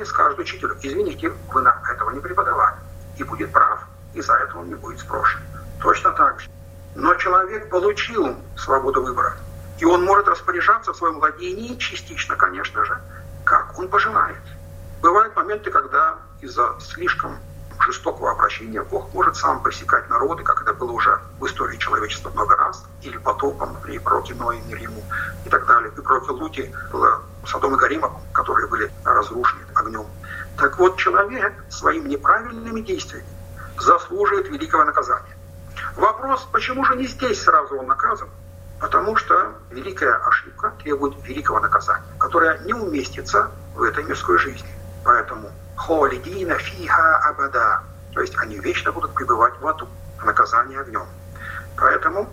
Скажет 0.10 0.40
учителю, 0.40 0.78
извините, 0.82 1.32
вы 1.54 1.62
нам 1.62 1.82
этого 1.86 2.12
не 2.12 2.20
преподавали. 2.20 2.76
И 3.18 3.24
будет 3.24 3.52
прав, 3.52 3.80
и 4.14 4.22
за 4.22 4.34
это 4.34 4.58
он 4.58 4.68
не 4.68 4.76
будет 4.76 5.00
спрошен. 5.00 5.40
Точно 5.82 6.12
так 6.12 6.40
же. 6.40 6.50
Но 6.96 7.14
человек 7.16 7.70
получил 7.70 8.36
свободу 8.58 9.04
выбора, 9.04 9.34
и 9.78 9.86
он 9.86 10.04
может 10.04 10.28
распоряжаться 10.28 10.92
в 10.92 10.98
своем 10.98 11.20
владении 11.20 11.76
частично, 11.76 12.36
конечно 12.36 12.84
же, 12.84 12.98
как 13.46 13.78
он 13.78 13.88
пожелает. 13.88 14.42
Бывают 15.02 15.36
моменты, 15.36 15.72
когда 15.72 16.18
из-за 16.42 16.76
слишком 16.80 17.38
жестокого 17.80 18.32
обращения 18.32 18.82
Бог 18.82 19.14
может 19.14 19.38
сам 19.38 19.64
пресекать 19.64 20.10
народы, 20.10 20.44
как 20.44 20.62
это 20.62 20.74
было 20.74 20.92
уже 20.92 21.20
в 21.40 21.46
истории 21.46 21.78
человечества 21.78 22.30
много 22.32 22.58
раз, 22.58 22.86
или 23.02 23.18
потопом 23.18 23.78
при 23.82 23.98
пророке 24.00 24.34
Ное, 24.36 24.62
мир 24.68 24.78
ему, 24.78 25.02
и 25.46 25.50
так 25.50 25.66
далее. 25.66 25.92
И 25.96 26.02
пророке 26.02 26.32
Луте 26.32 26.76
было 26.92 27.22
Содом 27.46 27.76
и 27.76 27.78
Горима, 27.78 28.22
которые 28.34 28.68
были 28.68 28.92
разрушены 29.04 29.62
огнем. 29.76 30.06
Так 30.58 30.78
вот, 30.78 30.98
человек 30.98 31.54
своими 31.70 32.10
неправильными 32.10 32.82
действиями 32.82 33.28
заслуживает 33.80 34.50
великого 34.50 34.84
наказания. 34.84 35.36
Вопрос, 35.96 36.48
почему 36.52 36.84
же 36.86 36.96
не 36.96 37.08
здесь 37.08 37.42
сразу 37.42 37.78
он 37.78 37.88
наказан? 37.88 38.30
Потому 38.80 39.16
что 39.16 39.54
великая 39.72 40.16
ошибка 40.26 40.74
требует 40.82 41.16
великого 41.24 41.60
наказания, 41.60 42.06
которое 42.18 42.58
не 42.60 42.74
уместится 42.74 43.52
в 43.76 43.84
этой 43.84 44.04
мирской 44.04 44.38
жизни. 44.38 44.70
Поэтому 45.04 45.52
холидина 45.76 46.56
фиха 46.56 47.18
абада, 47.20 47.82
то 48.14 48.22
есть 48.22 48.38
они 48.38 48.60
вечно 48.60 48.92
будут 48.92 49.14
пребывать 49.14 49.54
в 49.60 49.68
аду, 49.68 49.88
в 50.20 50.26
наказании 50.26 50.78
огнем. 50.78 51.08
Поэтому 51.78 52.30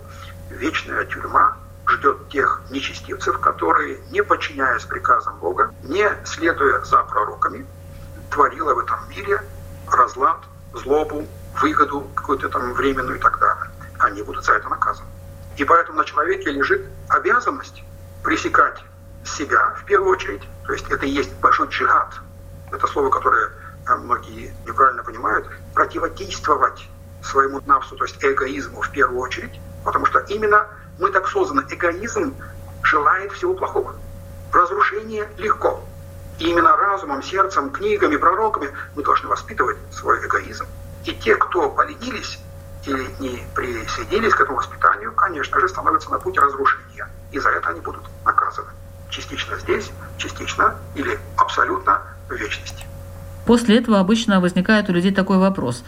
вечная 0.49 1.05
тюрьма 1.05 1.57
ждет 1.87 2.29
тех 2.29 2.61
нечестивцев, 2.69 3.39
которые, 3.39 3.99
не 4.11 4.21
подчиняясь 4.21 4.83
приказам 4.83 5.37
Бога, 5.39 5.73
не 5.83 6.09
следуя 6.25 6.81
за 6.83 7.03
пророками, 7.03 7.65
творила 8.29 8.73
в 8.73 8.79
этом 8.79 8.99
мире 9.09 9.41
разлад, 9.91 10.39
злобу, 10.73 11.25
выгоду 11.61 12.07
какую-то 12.15 12.49
там 12.49 12.73
временную 12.73 13.17
и 13.17 13.21
так 13.21 13.39
далее. 13.39 13.71
Они 13.99 14.21
будут 14.21 14.45
за 14.45 14.53
это 14.53 14.69
наказаны. 14.69 15.07
И 15.55 15.63
поэтому 15.63 15.97
на 15.97 16.05
человеке 16.05 16.51
лежит 16.51 16.85
обязанность 17.09 17.83
пресекать 18.23 18.83
себя 19.23 19.75
в 19.81 19.85
первую 19.85 20.11
очередь. 20.11 20.43
То 20.65 20.73
есть 20.73 20.89
это 20.89 21.05
и 21.05 21.09
есть 21.09 21.33
большой 21.39 21.67
джихад. 21.69 22.13
Это 22.71 22.85
слово, 22.87 23.09
которое 23.09 23.49
э, 23.87 23.95
многие 23.95 24.53
неправильно 24.65 25.03
понимают. 25.03 25.47
Противодействовать 25.73 26.87
своему 27.23 27.61
навсу, 27.65 27.95
то 27.95 28.05
есть 28.05 28.23
эгоизму 28.23 28.81
в 28.81 28.91
первую 28.91 29.19
очередь. 29.19 29.59
Потому 29.83 30.05
что 30.05 30.19
именно 30.19 30.67
мы 30.99 31.11
так 31.11 31.27
созданы. 31.27 31.63
Эгоизм 31.69 32.35
желает 32.83 33.31
всего 33.33 33.53
плохого. 33.53 33.95
Разрушение 34.51 35.29
легко. 35.37 35.83
И 36.39 36.49
именно 36.49 36.75
разумом, 36.77 37.23
сердцем, 37.23 37.71
книгами, 37.71 38.15
пророками 38.15 38.69
мы 38.95 39.03
должны 39.03 39.27
воспитывать 39.27 39.77
свой 39.91 40.25
эгоизм. 40.25 40.65
И 41.05 41.13
те, 41.13 41.35
кто 41.35 41.69
поленились 41.69 42.39
или 42.85 43.07
не 43.19 43.43
присоединились 43.55 44.33
к 44.33 44.41
этому 44.41 44.57
воспитанию, 44.57 45.11
конечно 45.13 45.59
же, 45.59 45.67
становятся 45.67 46.11
на 46.11 46.19
путь 46.19 46.37
разрушения. 46.37 47.09
И 47.31 47.39
за 47.39 47.49
это 47.49 47.69
они 47.69 47.81
будут 47.81 48.03
наказаны. 48.23 48.69
Частично 49.09 49.57
здесь, 49.57 49.91
частично 50.17 50.75
или 50.95 51.19
абсолютно 51.37 52.01
в 52.29 52.33
вечности. 52.33 52.85
После 53.47 53.79
этого 53.79 53.99
обычно 53.99 54.41
возникает 54.41 54.89
у 54.89 54.93
людей 54.93 55.13
такой 55.13 55.37
вопрос. 55.37 55.85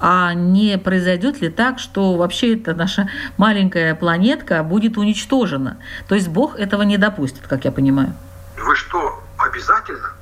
А 0.00 0.32
не 0.32 0.78
произойдет 0.78 1.42
ли 1.42 1.50
так, 1.50 1.78
что 1.78 2.16
вообще 2.16 2.56
эта 2.56 2.74
наша 2.74 3.10
маленькая 3.36 3.94
планетка 3.94 4.62
будет 4.62 4.96
уничтожена? 4.96 5.76
То 6.08 6.14
есть 6.14 6.28
Бог 6.28 6.58
этого 6.58 6.82
не 6.82 6.96
допустит, 6.96 7.46
как 7.46 7.66
я 7.66 7.70
понимаю. 7.70 8.14
Вы 8.56 8.74
что, 8.74 9.22
обязательно? 9.36 10.14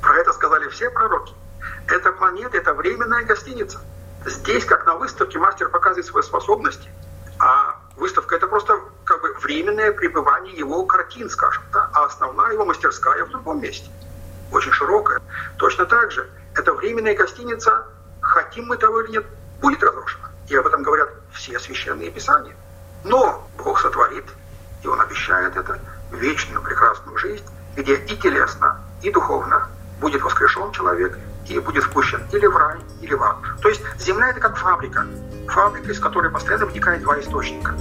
Про 0.00 0.16
это 0.16 0.32
сказали 0.32 0.68
все 0.70 0.90
пророки. 0.90 1.34
Эта 1.88 2.10
планета– 2.12 2.56
это 2.58 2.72
временная 2.72 3.24
гостиница. 3.24 3.78
Здесь, 4.24 4.64
как 4.64 4.86
на 4.86 4.94
выставке, 4.94 5.38
мастер 5.38 5.68
показывает 5.68 6.06
свои 6.06 6.22
способности, 6.22 6.88
а 7.38 7.76
выставка– 7.96 8.36
это 8.36 8.46
просто 8.46 8.78
как 9.04 9.20
бы 9.20 9.34
временное 9.42 9.92
пребывание 9.92 10.56
его 10.56 10.86
картин, 10.86 11.28
скажем, 11.28 11.64
да? 11.72 11.90
а 11.92 12.06
основная 12.06 12.52
его 12.54 12.64
мастерская 12.64 13.26
в 13.26 13.30
другом 13.30 13.60
месте, 13.60 13.90
очень 14.52 14.72
широкая. 14.72 15.20
Точно 15.56 15.86
так 15.86 16.10
же, 16.12 16.28
эта 16.54 16.72
временная 16.72 17.16
гостиница, 17.16 17.86
хотим 18.20 18.66
мы 18.66 18.76
того 18.76 19.02
или 19.02 19.12
нет, 19.12 19.26
будет 19.60 19.82
разрушена. 19.82 20.30
И 20.48 20.56
об 20.56 20.66
этом 20.66 20.82
говорят 20.82 21.10
все 21.32 21.58
священные 21.58 22.10
писания. 22.10 22.54
Но 23.04 23.48
Бог 23.56 23.80
сотворит, 23.80 24.24
и 24.82 24.88
Он 24.88 25.00
обещает 25.00 25.56
это, 25.56 25.78
вечную 26.10 26.62
прекрасную 26.62 27.16
жизнь, 27.18 27.44
где 27.76 27.94
и 27.94 28.16
телесно, 28.16 28.80
и 29.02 29.10
духовно 29.10 29.68
будет 30.00 30.22
воскрешен 30.22 30.72
человек, 30.72 31.18
и 31.46 31.58
будет 31.58 31.84
впущен 31.84 32.26
или 32.32 32.46
в 32.46 32.56
рай, 32.56 32.78
или 33.00 33.14
в 33.14 33.22
ад. 33.22 33.36
То 33.62 33.68
есть 33.68 33.82
земля 33.98 34.28
это 34.30 34.40
как 34.40 34.56
фабрика. 34.56 35.06
Фабрика, 35.48 35.90
из 35.90 35.98
которой 35.98 36.30
постоянно 36.30 36.66
вытекает 36.66 37.02
два 37.02 37.18
источника. 37.20 37.74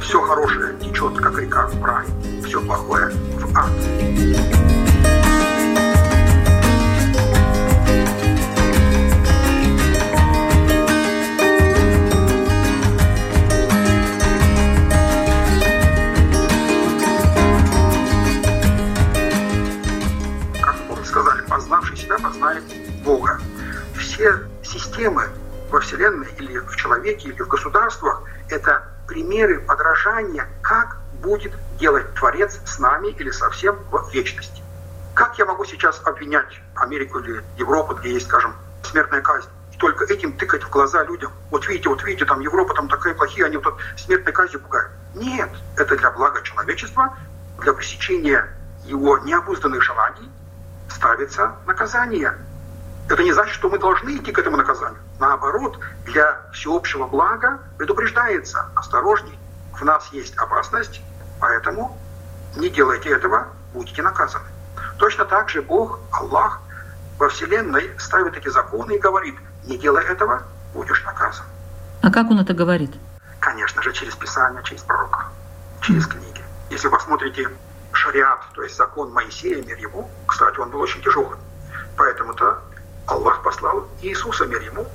Все 0.00 0.20
хорошее 0.22 0.74
течет, 0.78 1.18
как 1.18 1.38
река, 1.38 1.66
в 1.66 1.84
рай, 1.84 2.06
все 2.44 2.60
плохое 2.60 3.10
в 3.10 3.58
ад. 3.58 5.29
Системы 25.00 25.28
во 25.70 25.80
Вселенной 25.80 26.28
или 26.38 26.58
в 26.58 26.76
человеке, 26.76 27.28
или 27.28 27.42
в 27.42 27.48
государствах– 27.48 28.22
это 28.48 28.82
примеры 29.06 29.60
подражания, 29.60 30.46
как 30.62 30.98
будет 31.22 31.52
делать 31.78 32.12
Творец 32.14 32.58
с 32.64 32.78
нами 32.78 33.08
или 33.08 33.30
совсем 33.30 33.76
в 33.90 34.12
вечности. 34.12 34.62
Как 35.14 35.38
я 35.38 35.44
могу 35.44 35.64
сейчас 35.64 36.00
обвинять 36.04 36.60
Америку 36.76 37.18
или 37.20 37.42
Европу, 37.56 37.94
где 37.94 38.12
есть, 38.12 38.26
скажем, 38.26 38.54
смертная 38.82 39.20
казнь, 39.20 39.48
только 39.78 40.04
этим 40.04 40.32
тыкать 40.32 40.62
в 40.62 40.70
глаза 40.70 41.04
людям? 41.04 41.32
Вот 41.50 41.66
видите, 41.68 41.88
вот 41.88 42.02
видите, 42.04 42.24
там 42.24 42.40
Европа 42.40 42.74
там 42.74 42.88
такая 42.88 43.14
плохие, 43.14 43.46
они 43.46 43.56
вот 43.56 43.78
смертной 43.96 44.32
казнью 44.32 44.60
пугают. 44.60 44.90
Нет, 45.14 45.50
это 45.76 45.96
для 45.96 46.10
блага 46.10 46.42
человечества, 46.42 47.16
для 47.60 47.72
пресечения 47.72 48.48
его 48.84 49.18
необузданных 49.18 49.82
желаний 49.82 50.30
ставится 51.00 51.54
наказание– 51.66 52.34
это 53.10 53.24
не 53.24 53.32
значит, 53.32 53.54
что 53.54 53.68
мы 53.68 53.78
должны 53.78 54.16
идти 54.16 54.30
к 54.30 54.38
этому 54.38 54.56
наказанию. 54.56 55.00
Наоборот, 55.18 55.80
для 56.04 56.42
всеобщего 56.52 57.08
блага 57.08 57.58
предупреждается, 57.76 58.66
осторожней, 58.76 59.36
в 59.72 59.84
нас 59.84 60.08
есть 60.12 60.36
опасность, 60.36 61.02
поэтому 61.40 61.98
не 62.54 62.70
делайте 62.70 63.10
этого, 63.10 63.48
будете 63.74 64.02
наказаны. 64.02 64.44
Точно 64.98 65.24
так 65.24 65.48
же 65.48 65.60
Бог, 65.60 65.98
Аллах, 66.12 66.60
во 67.18 67.28
Вселенной 67.28 67.90
ставит 67.98 68.36
эти 68.36 68.48
законы 68.48 68.92
и 68.92 68.98
говорит, 69.00 69.34
не 69.64 69.76
делай 69.76 70.04
этого, 70.04 70.44
будешь 70.72 71.02
наказан. 71.04 71.46
А 72.02 72.12
как 72.12 72.30
он 72.30 72.38
это 72.38 72.54
говорит? 72.54 72.92
Конечно 73.40 73.82
же, 73.82 73.92
через 73.92 74.14
Писание, 74.14 74.62
через 74.62 74.82
пророков, 74.82 75.24
через 75.80 76.06
книги. 76.06 76.44
Если 76.70 76.86
вы 76.86 76.96
посмотрите 76.96 77.48
шариат, 78.00 78.40
то 78.54 78.62
есть 78.62 78.76
закон 78.76 79.12
Моисея, 79.12 79.62
мир 79.62 79.78
ему, 79.78 80.10
кстати, 80.26 80.58
он 80.58 80.70
был 80.70 80.80
очень 80.80 81.02
тяжелым. 81.02 81.38
Поэтому-то 81.96 82.62
Аллах 83.06 83.42
послал 83.42 83.88
Иисуса 84.00 84.46
мир 84.46 84.62
ему, 84.62 84.86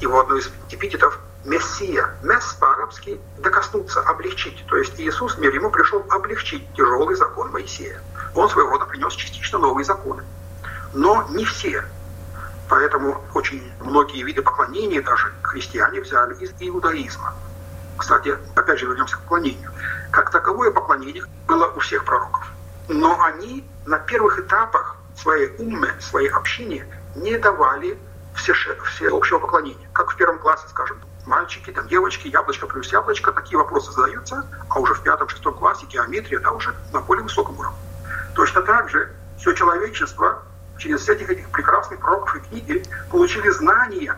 его 0.00 0.20
одно 0.20 0.36
из 0.36 0.50
эпитетов 0.70 1.18
Мессия. 1.44 2.06
Месс 2.22 2.54
по-арабски 2.60 3.20
«докоснуться», 3.38 4.00
«облегчить». 4.02 4.64
То 4.68 4.76
есть 4.76 4.98
Иисус 5.00 5.38
мир 5.38 5.52
ему 5.52 5.70
пришел 5.70 6.04
облегчить 6.10 6.72
тяжелый 6.74 7.16
закон 7.16 7.50
Моисея. 7.50 8.00
Он 8.34 8.48
своего 8.48 8.70
рода 8.70 8.86
принес 8.86 9.12
частично 9.14 9.58
новые 9.58 9.84
законы. 9.84 10.22
Но 10.92 11.26
не 11.30 11.44
все. 11.44 11.84
Поэтому 12.68 13.20
очень 13.34 13.72
многие 13.80 14.22
виды 14.22 14.42
поклонения 14.42 15.02
даже 15.02 15.32
христиане 15.42 16.00
взяли 16.00 16.34
из 16.34 16.52
иудаизма. 16.60 17.34
Кстати, 18.02 18.36
опять 18.56 18.80
же 18.80 18.86
вернемся 18.86 19.14
к 19.14 19.20
поклонению. 19.20 19.70
Как 20.10 20.32
таковое 20.32 20.72
поклонение 20.72 21.24
было 21.46 21.68
у 21.68 21.78
всех 21.78 22.04
пророков. 22.04 22.44
Но 22.88 23.22
они 23.22 23.64
на 23.86 24.00
первых 24.00 24.40
этапах 24.40 24.96
своей 25.16 25.54
умме, 25.58 25.94
своей 26.00 26.28
общине 26.30 26.84
не 27.14 27.38
давали 27.38 27.96
все, 28.34 28.54
все 28.54 29.16
общего 29.16 29.38
поклонения. 29.38 29.88
Как 29.92 30.10
в 30.10 30.16
первом 30.16 30.40
классе, 30.40 30.64
скажем, 30.68 30.98
мальчики, 31.26 31.70
там 31.70 31.86
девочки, 31.86 32.26
яблочко 32.26 32.66
плюс 32.66 32.90
яблочко, 32.92 33.30
такие 33.30 33.56
вопросы 33.56 33.92
задаются, 33.92 34.44
а 34.68 34.80
уже 34.80 34.94
в 34.94 35.02
пятом-шестом 35.04 35.54
классе 35.54 35.86
геометрия, 35.86 36.40
да, 36.40 36.50
уже 36.50 36.74
на 36.92 37.00
более 37.02 37.22
высоком 37.22 37.56
уровне. 37.56 37.78
Точно 38.34 38.62
так 38.62 38.90
же 38.90 39.12
все 39.38 39.52
человечество 39.52 40.42
через 40.76 41.08
этих, 41.08 41.30
этих 41.30 41.48
прекрасных 41.50 42.00
пророков 42.00 42.34
и 42.34 42.40
книги 42.40 42.84
получили 43.12 43.48
знания, 43.50 44.16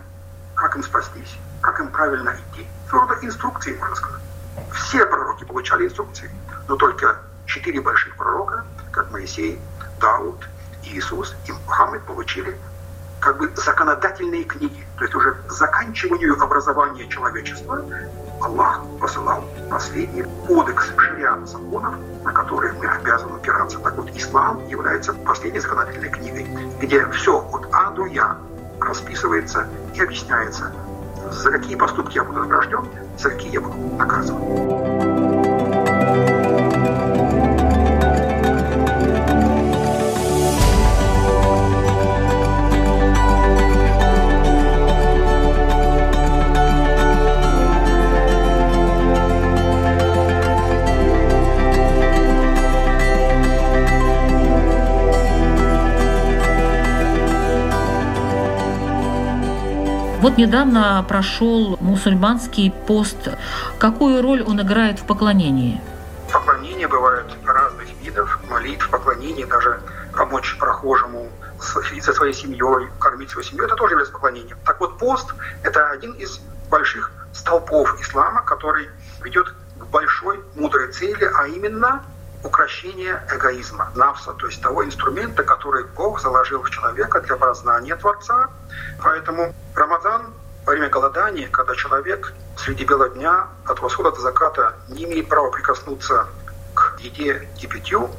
как 0.55 0.75
им 0.75 0.83
спастись, 0.83 1.37
как 1.65 1.81
им 1.81 1.89
правильно 1.89 2.37
идти. 2.37 2.67
Рода 2.91 3.17
инструкции, 3.23 3.75
можно 3.79 3.97
сказать. 3.97 4.21
Все 4.73 5.07
пророки 5.07 5.45
получали 5.45 5.87
инструкции, 5.87 6.31
но 6.69 6.77
только 6.77 7.17
четыре 7.47 7.81
больших 7.81 8.15
пророка 8.17 8.65
как 8.93 9.11
Моисей, 9.11 9.59
Дауд, 9.99 10.47
Иисус 10.85 11.35
и 11.47 11.53
Мухаммед 11.53 12.03
получили 12.03 12.57
как 13.19 13.39
бы 13.39 13.51
законодательные 13.57 14.45
книги. 14.45 14.87
То 14.99 15.05
есть 15.05 15.15
уже 15.15 15.33
к 15.33 15.51
заканчиванию 15.51 16.41
образования 16.41 17.09
человечества 17.09 17.83
Аллах 18.43 18.83
посылал 19.01 19.43
последний 19.71 20.25
кодекс 20.47 20.93
шариат 20.99 21.49
законов, 21.49 21.95
на 22.23 22.33
которые 22.33 22.75
мы 22.75 22.87
обязаны 22.87 23.37
опираться. 23.37 23.79
Так 23.79 23.97
вот, 23.97 24.11
ислам 24.15 24.67
является 24.69 25.15
последней 25.15 25.61
законодательной 25.61 26.11
книгой, 26.11 26.45
где 26.83 27.07
все 27.13 27.39
от 27.39 27.67
А 27.73 27.91
до 27.93 28.05
Я 28.05 28.37
расписывается 28.81 29.67
и 29.95 30.03
объясняется, 30.03 30.71
за 31.33 31.51
какие 31.51 31.77
поступки 31.77 32.17
я 32.17 32.25
буду 32.25 32.41
награжден, 32.41 32.81
за 33.19 33.31
какие 33.31 33.53
я 33.53 33.61
буду 33.61 33.77
наказан. 33.97 35.14
Вот 60.25 60.39
недавно 60.39 61.05
прошел 61.07 61.77
мусульманский 61.83 62.71
пост. 62.71 63.29
Какую 63.79 64.23
роль 64.23 64.43
он 64.43 64.59
играет 64.59 64.99
в 64.99 65.05
поклонении? 65.05 65.83
Поклонение 66.33 66.89
бывает 66.89 67.27
разных 67.45 67.89
видов. 68.01 68.41
Молитв, 68.49 68.89
поклонение, 68.89 69.45
даже 69.45 69.83
помочь 70.17 70.57
прохожему 70.59 71.29
со 71.61 72.15
своей 72.15 72.33
семьей, 72.33 72.89
кормить 72.99 73.29
свою 73.29 73.47
семью, 73.47 73.67
это 73.67 73.75
тоже 73.75 73.93
является 73.93 74.15
поклонением. 74.15 74.57
Так 74.65 74.81
вот, 74.81 74.97
пост– 74.97 75.35
это 75.63 75.91
один 75.91 76.13
из 76.13 76.41
больших 76.71 77.13
столпов 77.35 78.01
ислама, 78.01 78.41
который 78.41 78.89
ведет 79.23 79.51
к 79.79 79.85
большой 79.93 80.41
мудрой 80.55 80.91
цели, 80.91 81.31
а 81.37 81.49
именно 81.49 82.03
укращение 82.43 83.23
эгоизма, 83.31 83.91
навса, 83.95 84.33
то 84.33 84.47
есть 84.47 84.63
того 84.63 84.87
инструмента, 84.87 85.43
который 85.43 85.85
Бог 85.85 86.23
заложил 86.23 86.63
в 86.63 86.71
человека 86.71 87.21
для 87.21 87.37
познания 87.37 87.97
Творца. 87.97 88.49
Поэтому 89.03 89.55
Рамадан 89.75 90.33
во 90.65 90.71
время 90.71 90.89
голодания, 90.89 91.49
когда 91.49 91.75
человек 91.75 92.33
среди 92.57 92.85
бела 92.85 93.09
дня 93.09 93.49
от 93.67 93.81
восхода 93.81 94.13
до 94.13 94.21
заката 94.21 94.75
не 94.89 95.05
имеет 95.05 95.29
права 95.29 95.51
прикоснуться 95.51 96.29
к 96.75 96.97
еде 97.01 97.49
и 97.61 97.67
питью, 97.67 98.11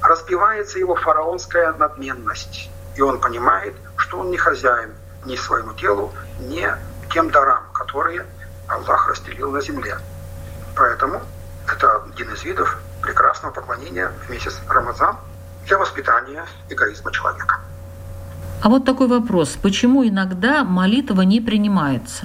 разбивается 0.00 0.78
его 0.78 0.94
фараонская 0.94 1.72
надменность. 1.74 2.70
И 2.96 3.02
он 3.02 3.20
понимает, 3.20 3.74
что 3.96 4.20
он 4.20 4.30
не 4.30 4.38
хозяин 4.38 4.94
ни 5.26 5.36
своему 5.36 5.74
телу, 5.74 6.12
ни 6.38 6.66
тем 7.12 7.30
дарам, 7.30 7.64
которые 7.72 8.26
Аллах 8.68 9.08
расстелил 9.08 9.50
на 9.50 9.60
земле. 9.60 9.98
Поэтому 10.74 11.20
это 11.70 12.02
один 12.02 12.32
из 12.32 12.42
видов 12.44 12.78
прекрасного 13.02 13.52
поклонения 13.52 14.10
в 14.26 14.30
месяц 14.30 14.58
Рамазан 14.68 15.18
для 15.66 15.78
воспитания 15.78 16.46
эгоизма 16.70 17.12
человека. 17.12 17.60
А 18.64 18.70
вот 18.70 18.86
такой 18.86 19.08
вопрос. 19.08 19.58
Почему 19.62 20.08
иногда 20.08 20.64
молитва 20.64 21.20
не 21.20 21.42
принимается? 21.42 22.24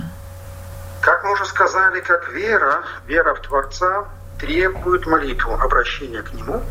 Как 1.02 1.22
мы 1.26 1.34
уже 1.34 1.46
сказали, 1.46 2.00
как 2.00 2.30
вера, 2.30 2.84
вера 3.08 3.36
в 3.36 3.42
Творца 3.42 4.06
требует 4.40 5.06
молитву, 5.06 5.54
обращения 5.56 6.22
к 6.22 6.32
Нему, 6.34 6.62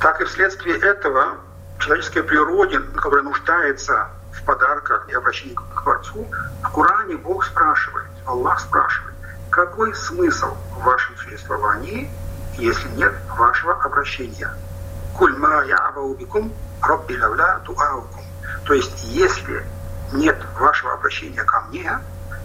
так 0.00 0.20
и 0.20 0.24
вследствие 0.26 0.78
этого 0.78 1.38
человеческой 1.80 2.22
природе, 2.22 2.78
которая 2.78 3.24
нуждается 3.24 4.10
в 4.32 4.44
подарках 4.44 5.08
и 5.10 5.14
обращении 5.14 5.54
к 5.54 5.82
Творцу, 5.82 6.24
в 6.62 6.72
Коране 6.72 7.16
Бог 7.16 7.44
спрашивает, 7.46 8.06
Аллах 8.26 8.60
спрашивает, 8.60 9.16
какой 9.50 9.92
смысл 9.96 10.54
в 10.78 10.84
вашем 10.84 11.16
существовании– 11.16 12.08
если 12.58 12.88
нет 12.96 13.12
вашего 13.36 13.74
обращения. 13.82 14.50
Кульма 15.16 15.64
я'баубикум 15.66 16.52
робби 16.82 17.18
лавля 17.20 17.60
туаукум. 17.64 18.25
То 18.64 18.74
есть, 18.74 19.04
если 19.04 19.64
нет 20.12 20.36
вашего 20.58 20.92
обращения 20.94 21.42
ко 21.44 21.62
мне, 21.68 21.98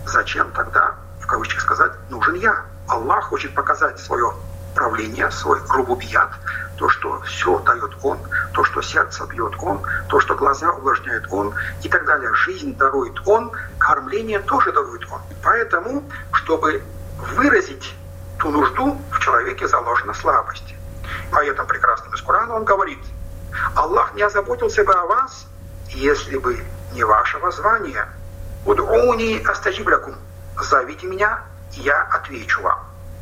зачем 0.05 0.51
тогда, 0.51 0.95
в 1.19 1.27
кавычках 1.27 1.61
сказать, 1.61 1.91
нужен 2.09 2.35
я? 2.35 2.63
Аллах 2.87 3.25
хочет 3.25 3.53
показать 3.53 3.99
свое 3.99 4.33
правление, 4.75 5.29
свой 5.31 5.59
рубубият, 5.69 6.29
то, 6.77 6.89
что 6.89 7.21
все 7.21 7.59
дает 7.59 7.91
Он, 8.01 8.17
то, 8.53 8.63
что 8.63 8.81
сердце 8.81 9.25
бьет 9.25 9.53
Он, 9.59 9.81
то, 10.09 10.19
что 10.19 10.35
глаза 10.35 10.71
увлажняет 10.71 11.25
Он 11.31 11.53
и 11.83 11.89
так 11.89 12.05
далее. 12.05 12.33
Жизнь 12.33 12.75
дарует 12.75 13.15
Он, 13.27 13.51
кормление 13.77 14.39
тоже 14.39 14.71
дарует 14.71 15.05
Он. 15.11 15.21
Поэтому, 15.43 16.03
чтобы 16.33 16.83
выразить 17.35 17.95
ту 18.39 18.49
нужду 18.49 18.99
в 19.11 19.19
человеке 19.19 19.67
заложена 19.67 20.13
слабость. 20.13 20.75
Этом 21.31 21.67
прекрасном 21.67 22.13
из 22.13 22.21
Корана 22.21 22.55
он 22.55 22.63
говорит, 22.63 22.99
Аллах 23.75 24.13
не 24.13 24.21
озаботился 24.21 24.83
бы 24.83 24.93
о 24.93 25.05
вас, 25.05 25.47
если 25.93 26.37
бы 26.37 26.63
не 26.93 27.03
ваше 27.03 27.37
воззвание. 27.39 28.07
Уд'уни 28.65 29.43
астаджиблякум. 29.45 30.15
Зовите 30.59 31.07
меня, 31.07 31.41
и 31.73 31.81
я 31.81 32.03
отвечу 32.03 32.61
вам. 32.61 32.79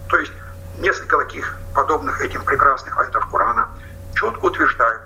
То 0.09 0.17
есть 0.17 0.31
несколько 0.79 1.17
таких 1.17 1.57
подобных 1.73 2.21
этим 2.21 2.43
прекрасных 2.43 2.97
аятов 2.97 3.29
Корана 3.29 3.69
четко 4.15 4.45
утверждают, 4.45 5.03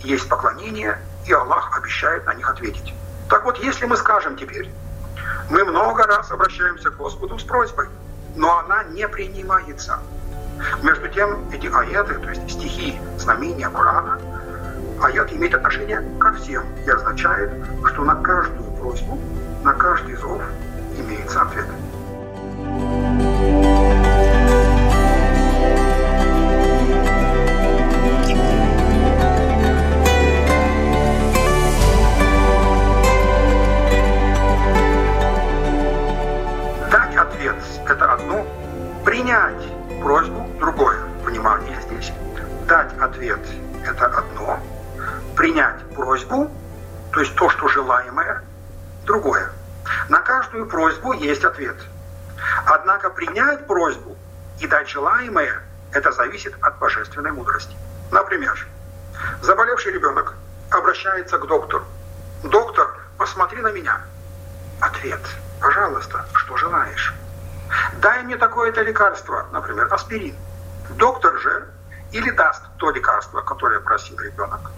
есть 0.00 0.28
поклонение, 0.28 0.98
и 1.26 1.32
Аллах 1.32 1.76
обещает 1.76 2.24
на 2.26 2.34
них 2.34 2.48
ответить. 2.48 2.94
Так 3.28 3.44
вот, 3.44 3.58
если 3.58 3.86
мы 3.86 3.96
скажем 3.96 4.36
теперь, 4.36 4.70
мы 5.50 5.64
много 5.64 6.04
раз 6.04 6.30
обращаемся 6.30 6.90
к 6.90 6.96
Господу 6.96 7.38
с 7.38 7.44
просьбой, 7.44 7.88
но 8.34 8.58
она 8.58 8.84
не 8.84 9.06
принимается. 9.08 9.98
Между 10.82 11.08
тем, 11.08 11.48
эти 11.52 11.66
аяты, 11.66 12.14
то 12.14 12.30
есть 12.30 12.50
стихи, 12.50 12.98
знамения 13.18 13.68
Корана, 13.68 14.18
аят 15.02 15.32
имеет 15.32 15.54
отношение 15.54 16.02
ко 16.18 16.32
всем 16.34 16.64
и 16.86 16.90
означает, 16.90 17.50
что 17.84 18.04
на 18.04 18.14
каждую 18.16 18.70
просьбу, 18.72 19.18
на 19.62 19.72
каждый 19.72 20.16
зов 20.16 20.42
имеется 20.98 21.42
ответ. 21.42 21.66
ответ– 37.18 37.56
это 37.86 38.12
одно, 38.12 38.46
принять 39.04 39.64
просьбу, 40.02 40.46
то 47.12 47.20
есть 47.20 47.34
то, 47.34 47.48
что 47.48 47.68
желаемое, 47.68 48.42
другое. 49.04 49.50
На 50.08 50.20
каждую 50.20 50.66
просьбу 50.66 51.12
есть 51.12 51.44
ответ. 51.44 51.76
Однако 52.66 53.08
принять 53.10 53.66
просьбу 53.66 54.16
и 54.60 54.66
дать 54.66 54.88
желаемое– 54.88 55.62
это 55.92 56.12
зависит 56.12 56.54
от 56.60 56.78
божественной 56.78 57.32
мудрости. 57.32 57.74
Например, 58.10 58.66
заболевший 59.40 59.92
ребенок 59.92 60.34
обращается 60.70 61.38
к 61.38 61.46
доктору. 61.46 61.84
Доктор, 62.42 62.98
посмотри 63.16 63.62
на 63.62 63.72
меня. 63.72 64.00
Ответ. 64.80 65.20
Пожалуйста, 65.60 66.26
что 66.34 66.56
желаешь? 66.58 67.14
Дай 68.02 68.22
мне 68.24 68.36
такое-то 68.36 68.82
лекарство, 68.82 69.46
например, 69.52 69.88
аспирин. 69.90 70.36
Доктор 70.90 71.38
же 71.38 71.66
или 72.12 72.30
даст 72.30 72.62
то 72.76 72.90
лекарство, 72.90 73.40
которое 73.40 73.80
просил 73.80 74.18
ребенок, 74.20 74.70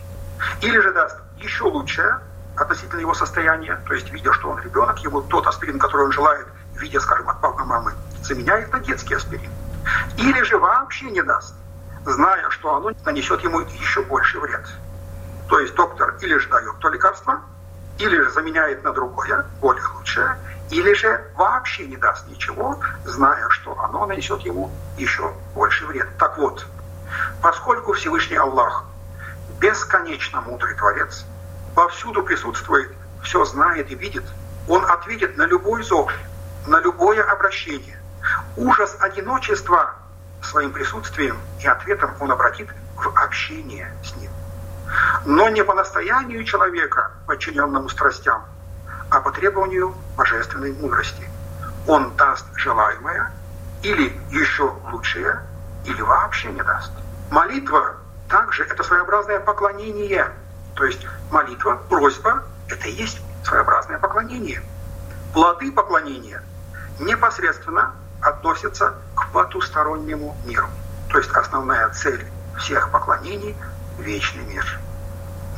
или 0.60 0.78
же 0.78 0.92
даст 0.92 1.16
еще 1.38 1.64
лучшее 1.64 2.20
относительно 2.56 3.00
его 3.00 3.14
состояния, 3.14 3.80
то 3.86 3.94
есть 3.94 4.10
видя, 4.12 4.32
что 4.32 4.50
он 4.50 4.60
ребенок, 4.60 4.98
ему 5.00 5.22
тот 5.22 5.46
аспирин, 5.46 5.78
который 5.78 6.06
он 6.06 6.12
желает, 6.12 6.46
видя, 6.74 7.00
скажем, 7.00 7.28
от 7.28 7.40
папы, 7.40 7.64
мамы, 7.64 7.92
заменяет 8.22 8.72
на 8.72 8.80
детский 8.80 9.14
аспирин. 9.14 9.50
Или 10.16 10.42
же 10.42 10.58
вообще 10.58 11.10
не 11.10 11.22
даст, 11.22 11.54
зная, 12.04 12.50
что 12.50 12.74
оно 12.74 12.90
нанесет 13.04 13.40
ему 13.42 13.60
еще 13.60 14.02
больше 14.02 14.40
вред. 14.40 14.66
То 15.48 15.60
есть 15.60 15.74
доктор 15.74 16.16
или 16.20 16.36
же 16.36 16.48
дает 16.48 16.78
то 16.78 16.88
лекарство, 16.88 17.40
или 17.98 18.20
же 18.20 18.30
заменяет 18.30 18.82
на 18.82 18.92
другое, 18.92 19.46
более 19.60 19.86
лучшее, 19.96 20.36
или 20.70 20.92
же 20.94 21.24
вообще 21.36 21.86
не 21.86 21.96
даст 21.96 22.26
ничего, 22.28 22.78
зная, 23.04 23.48
что 23.50 23.78
оно 23.80 24.04
нанесет 24.06 24.40
ему 24.40 24.70
еще 24.96 25.32
больше 25.54 25.86
вред. 25.86 26.08
Так 26.18 26.36
вот, 26.38 26.66
Поскольку 27.42 27.92
Всевышний 27.92 28.36
Аллах 28.36 28.84
бесконечно 29.60 30.40
мудрый 30.40 30.74
Творец, 30.74 31.24
повсюду 31.74 32.22
присутствует, 32.22 32.90
все 33.22 33.44
знает 33.44 33.90
и 33.90 33.94
видит, 33.94 34.24
Он 34.68 34.84
ответит 34.84 35.36
на 35.36 35.46
любой 35.46 35.82
зов, 35.82 36.12
на 36.66 36.80
любое 36.80 37.22
обращение. 37.22 37.98
Ужас 38.56 38.96
одиночества 39.00 39.94
своим 40.42 40.72
присутствием 40.72 41.38
и 41.60 41.66
ответом 41.66 42.14
Он 42.20 42.30
обратит 42.32 42.68
в 42.96 43.08
общение 43.16 43.92
с 44.04 44.14
Ним. 44.16 44.30
но 45.24 45.48
не 45.48 45.62
по 45.62 45.74
настоянию 45.74 46.44
человека, 46.44 47.10
подчиненному 47.26 47.88
страстям, 47.88 48.44
а 49.10 49.20
по 49.20 49.30
требованию 49.30 49.94
божественной 50.16 50.72
мудрости. 50.72 51.28
Он 51.86 52.14
даст 52.16 52.46
желаемое 52.56 53.30
или 53.82 54.18
еще 54.30 54.74
лучшее, 54.90 55.40
или 55.84 56.00
вообще 56.00 56.48
не 56.48 56.62
даст. 56.62 56.92
Молитва 57.30 57.96
также 58.28 58.64
это 58.64 58.82
своеобразное 58.82 59.40
поклонение. 59.40 60.30
То 60.74 60.84
есть 60.84 61.06
молитва, 61.30 61.80
просьба– 61.88 62.44
это 62.68 62.88
и 62.88 62.92
есть 62.92 63.20
своеобразное 63.44 63.98
поклонение. 63.98 64.62
Плоды 65.32 65.72
поклонения 65.72 66.42
непосредственно 67.00 67.94
относятся 68.22 68.94
к 69.14 69.30
потустороннему 69.32 70.36
миру. 70.44 70.68
То 71.10 71.18
есть 71.18 71.30
основная 71.30 71.88
цель 71.90 72.26
всех 72.58 72.90
поклонений– 72.90 73.56
вечный 73.98 74.44
мир. 74.44 74.64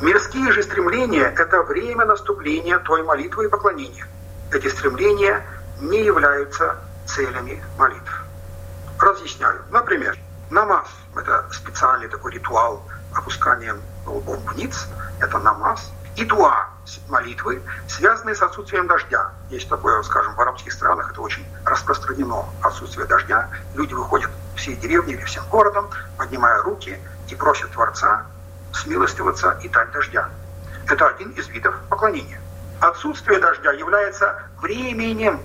Мирские 0.01 0.51
же 0.51 0.63
стремления– 0.63 1.25
это 1.37 1.61
время 1.63 2.05
наступления 2.05 2.79
той 2.79 3.03
молитвы 3.03 3.45
и 3.45 3.49
поклонения. 3.49 4.07
Эти 4.51 4.67
стремления 4.67 5.45
не 5.79 6.03
являются 6.03 6.77
целями 7.05 7.63
молитв. 7.77 8.25
Разъясняю. 8.99 9.61
Например, 9.71 10.17
намаз– 10.51 10.87
это 11.15 11.45
специальный 11.51 12.07
такой 12.07 12.33
ритуал 12.33 12.83
опускания 13.13 13.75
лбом 14.05 14.39
вниз. 14.45 14.87
Это 15.19 15.39
намаз. 15.39 15.91
И 16.15 16.25
дуа– 16.25 16.67
молитвы, 17.07 17.61
связанные 17.87 18.35
с 18.35 18.41
отсутствием 18.41 18.87
дождя. 18.87 19.31
Есть 19.49 19.69
такое, 19.69 20.01
скажем, 20.03 20.35
в 20.35 20.41
арабских 20.41 20.73
странах 20.73 21.11
это 21.11 21.21
очень 21.21 21.45
распространено, 21.65 22.45
отсутствие 22.61 23.07
дождя. 23.07 23.49
Люди 23.75 23.93
выходят 23.93 24.29
всей 24.55 24.75
деревни 24.75 25.13
или 25.13 25.23
всем 25.23 25.43
городом, 25.49 25.89
поднимая 26.17 26.61
руки 26.63 26.99
и 27.29 27.35
просят 27.35 27.71
Творца 27.71 28.25
смилостиваться 28.73 29.57
и 29.63 29.69
дать 29.69 29.91
дождя. 29.91 30.29
Это 30.87 31.07
один 31.07 31.31
из 31.31 31.47
видов 31.47 31.75
поклонения. 31.89 32.41
Отсутствие 32.81 33.39
дождя 33.39 33.71
является 33.71 34.43
временем 34.57 35.39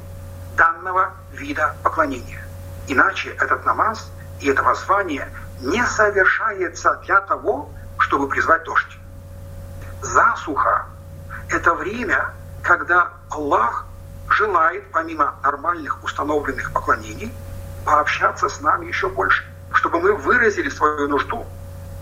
данного 0.56 1.12
вида 1.32 1.76
поклонения. 1.82 2.42
Иначе 2.88 3.30
этот 3.30 3.64
намаз 3.64 4.10
и 4.40 4.48
это 4.48 4.62
воззвание 4.62 5.30
не 5.60 5.84
совершается 5.86 7.00
для 7.04 7.20
того, 7.20 7.70
чтобы 7.98 8.28
призвать 8.28 8.64
дождь. 8.64 8.98
Засуха– 10.02 10.86
это 11.50 11.74
время, 11.74 12.32
когда 12.62 13.10
Аллах 13.30 13.86
желает, 14.28 14.90
помимо 14.92 15.34
нормальных 15.42 16.02
установленных 16.04 16.72
поклонений, 16.72 17.32
пообщаться 17.84 18.48
с 18.48 18.60
нами 18.60 18.86
еще 18.86 19.08
больше, 19.08 19.44
чтобы 19.72 20.00
мы 20.00 20.14
выразили 20.14 20.68
свою 20.68 21.08
нужду 21.08 21.46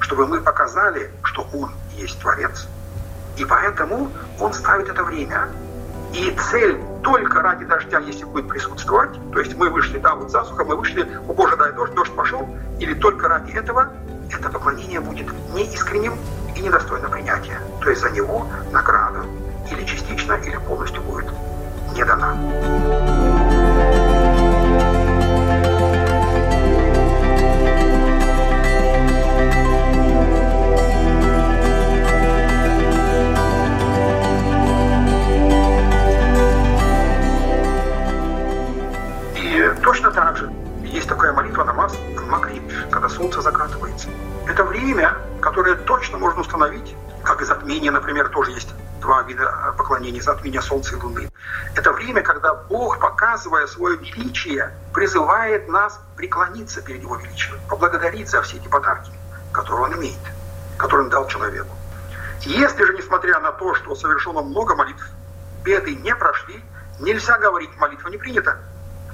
чтобы 0.04 0.26
мы 0.26 0.40
показали, 0.40 1.10
что 1.22 1.48
Он 1.54 1.72
есть 1.94 2.18
Творец. 2.20 2.66
И 3.36 3.44
поэтому 3.44 4.10
Он 4.38 4.52
ставит 4.52 4.88
это 4.88 5.02
время. 5.02 5.48
И 6.14 6.30
цель 6.50 6.80
только 7.02 7.42
ради 7.42 7.64
дождя, 7.64 7.98
если 7.98 8.24
будет 8.24 8.48
присутствовать, 8.48 9.10
то 9.32 9.40
есть 9.40 9.56
мы 9.56 9.68
вышли, 9.68 9.98
да, 9.98 10.14
вот 10.14 10.30
засуха, 10.30 10.64
мы 10.64 10.76
вышли, 10.76 11.02
о 11.28 11.32
Боже, 11.32 11.56
дай 11.56 11.72
дождь, 11.72 11.92
дождь 11.94 12.12
пошел, 12.14 12.48
или 12.78 12.94
только 12.94 13.26
ради 13.26 13.50
этого, 13.50 13.92
это 14.30 14.48
поклонение 14.48 15.00
будет 15.00 15.26
неискренним 15.52 16.14
и 16.54 16.60
недостойно 16.60 17.08
принятия. 17.08 17.58
То 17.82 17.90
есть 17.90 18.00
за 18.00 18.10
него 18.10 18.46
награда 18.70 19.24
или 19.72 19.84
частично, 19.84 20.34
или 20.34 20.56
поклонения, 50.24 50.32
затмения 50.32 50.60
Солнца 50.60 50.96
и 50.96 51.00
Луны. 51.00 51.30
Это 51.76 51.92
время, 51.92 52.22
когда 52.22 52.54
Бог, 52.54 52.98
показывая 52.98 53.66
свое 53.66 53.96
величие, 53.96 54.70
призывает 54.92 55.68
нас 55.68 56.00
преклониться 56.16 56.82
перед 56.82 57.02
Его 57.02 57.16
величием, 57.16 57.58
поблагодарить 57.68 58.28
за 58.28 58.42
все 58.42 58.56
эти 58.56 58.68
подарки, 58.68 59.12
которые 59.52 59.84
Он 59.84 59.94
имеет, 59.94 60.18
которые 60.76 61.04
Он 61.04 61.10
дал 61.10 61.28
человеку. 61.28 61.74
Если 62.42 62.84
же, 62.84 62.94
несмотря 62.94 63.40
на 63.40 63.52
то, 63.52 63.74
что 63.74 63.94
совершено 63.94 64.42
много 64.42 64.74
молитв, 64.74 65.04
беды 65.64 65.94
не 65.94 66.14
прошли, 66.14 66.62
нельзя 67.00 67.38
говорить, 67.38 67.70
молитва 67.78 68.08
не 68.08 68.18
принята, 68.18 68.58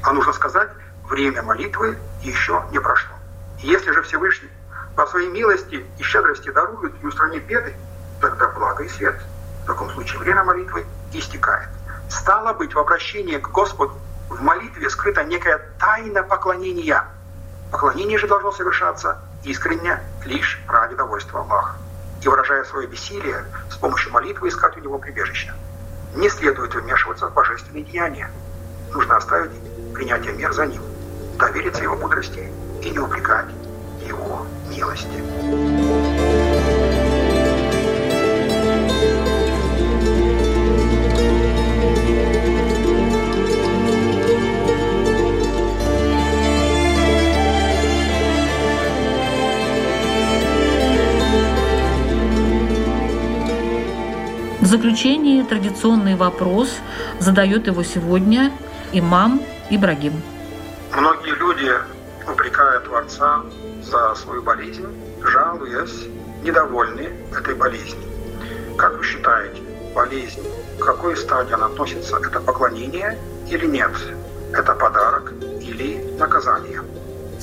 а 0.02 0.12
нужно 0.12 0.32
сказать, 0.32 0.70
время 1.04 1.42
молитвы 1.42 1.98
еще 2.22 2.64
не 2.72 2.80
прошло. 2.80 3.14
Если 3.58 3.92
же 3.92 4.02
Всевышний 4.02 4.50
по 4.96 5.06
своей 5.06 5.28
милости 5.28 5.86
и 5.98 6.02
щедрости 6.02 6.50
дарует 6.50 6.92
и 7.02 7.06
устранит 7.06 7.44
беды, 7.46 7.74
тогда 8.20 8.48
благо 8.48 8.82
и 8.82 8.88
свет. 8.88 9.14
В 9.62 9.66
таком 9.66 9.90
случае 9.90 10.18
время 10.18 10.42
молитвы 10.42 10.84
истекает. 11.18 11.68
Стало 12.08 12.52
быть, 12.52 12.74
в 12.74 12.78
обращении 12.78 13.38
к 13.38 13.50
Господу 13.50 13.94
в 14.28 14.40
молитве 14.42 14.88
скрыта 14.90 15.24
некая 15.24 15.60
тайна 15.78 16.22
поклонения. 16.22 17.04
Поклонение 17.70 18.18
же 18.18 18.26
должно 18.26 18.52
совершаться 18.52 19.20
искренне 19.44 20.00
лишь 20.24 20.60
ради 20.68 20.94
довольства 20.94 21.40
Аллаха. 21.40 21.76
И 22.22 22.28
выражая 22.28 22.64
свое 22.64 22.86
бессилие, 22.86 23.44
с 23.70 23.76
помощью 23.76 24.12
молитвы 24.12 24.48
искать 24.48 24.76
у 24.76 24.80
него 24.80 24.98
прибежище. 24.98 25.52
Не 26.14 26.28
следует 26.28 26.74
вмешиваться 26.74 27.28
в 27.28 27.34
божественные 27.34 27.84
деяния. 27.84 28.30
Нужно 28.92 29.16
оставить 29.16 29.52
принятия 29.94 30.32
мер 30.32 30.52
за 30.52 30.66
ним, 30.66 30.82
довериться 31.38 31.82
его 31.82 31.96
мудрости 31.96 32.52
и 32.82 32.90
не 32.90 32.98
упрекать 32.98 33.46
его 34.04 34.46
милости. 34.68 35.79
В 54.70 54.72
заключение 54.72 55.42
традиционный 55.42 56.14
вопрос 56.14 56.76
задает 57.18 57.66
его 57.66 57.82
сегодня 57.82 58.52
имам 58.92 59.42
Ибрагим. 59.68 60.12
Многие 60.96 61.34
люди 61.34 61.72
упрекают 62.32 62.84
Творца 62.84 63.42
за 63.82 64.14
свою 64.14 64.42
болезнь, 64.44 64.86
жалуясь, 65.24 66.06
недовольны 66.44 67.10
этой 67.36 67.56
болезнью. 67.56 68.08
Как 68.78 68.96
вы 68.96 69.02
считаете, 69.02 69.60
болезнь, 69.92 70.40
к 70.78 70.84
какой 70.84 71.16
стадии 71.16 71.52
она 71.52 71.66
относится? 71.66 72.18
Это 72.18 72.38
поклонение 72.38 73.18
или 73.50 73.66
нет? 73.66 73.90
Это 74.52 74.72
подарок 74.74 75.32
или 75.62 76.16
наказание? 76.16 76.80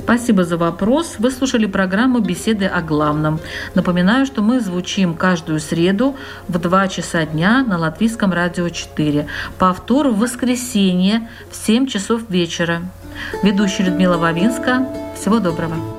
Спасибо 0.08 0.46
за 0.46 0.56
вопрос. 0.56 1.16
Вы 1.20 1.32
слушали 1.32 1.66
программу 1.66 2.20
«Беседы 2.20 2.66
о 2.66 2.82
главном». 2.82 3.42
Напоминаю, 3.76 4.26
что 4.26 4.42
мы 4.42 4.62
звучим 4.62 5.16
каждую 5.16 5.60
среду 5.60 6.16
в 6.48 6.58
2 6.58 6.88
часа 6.88 7.26
дня 7.26 7.62
на 7.68 7.78
Латвийском 7.78 8.32
радио 8.32 8.70
4. 8.70 9.28
Повтор 9.60 10.08
в 10.08 10.20
воскресенье 10.20 11.28
в 11.52 11.58
7 11.58 11.88
часов 11.88 12.22
вечера. 12.30 12.84
Ведущая 13.44 13.84
Людмила 13.84 14.16
Вавинска. 14.16 14.88
Всего 15.20 15.40
доброго. 15.40 15.97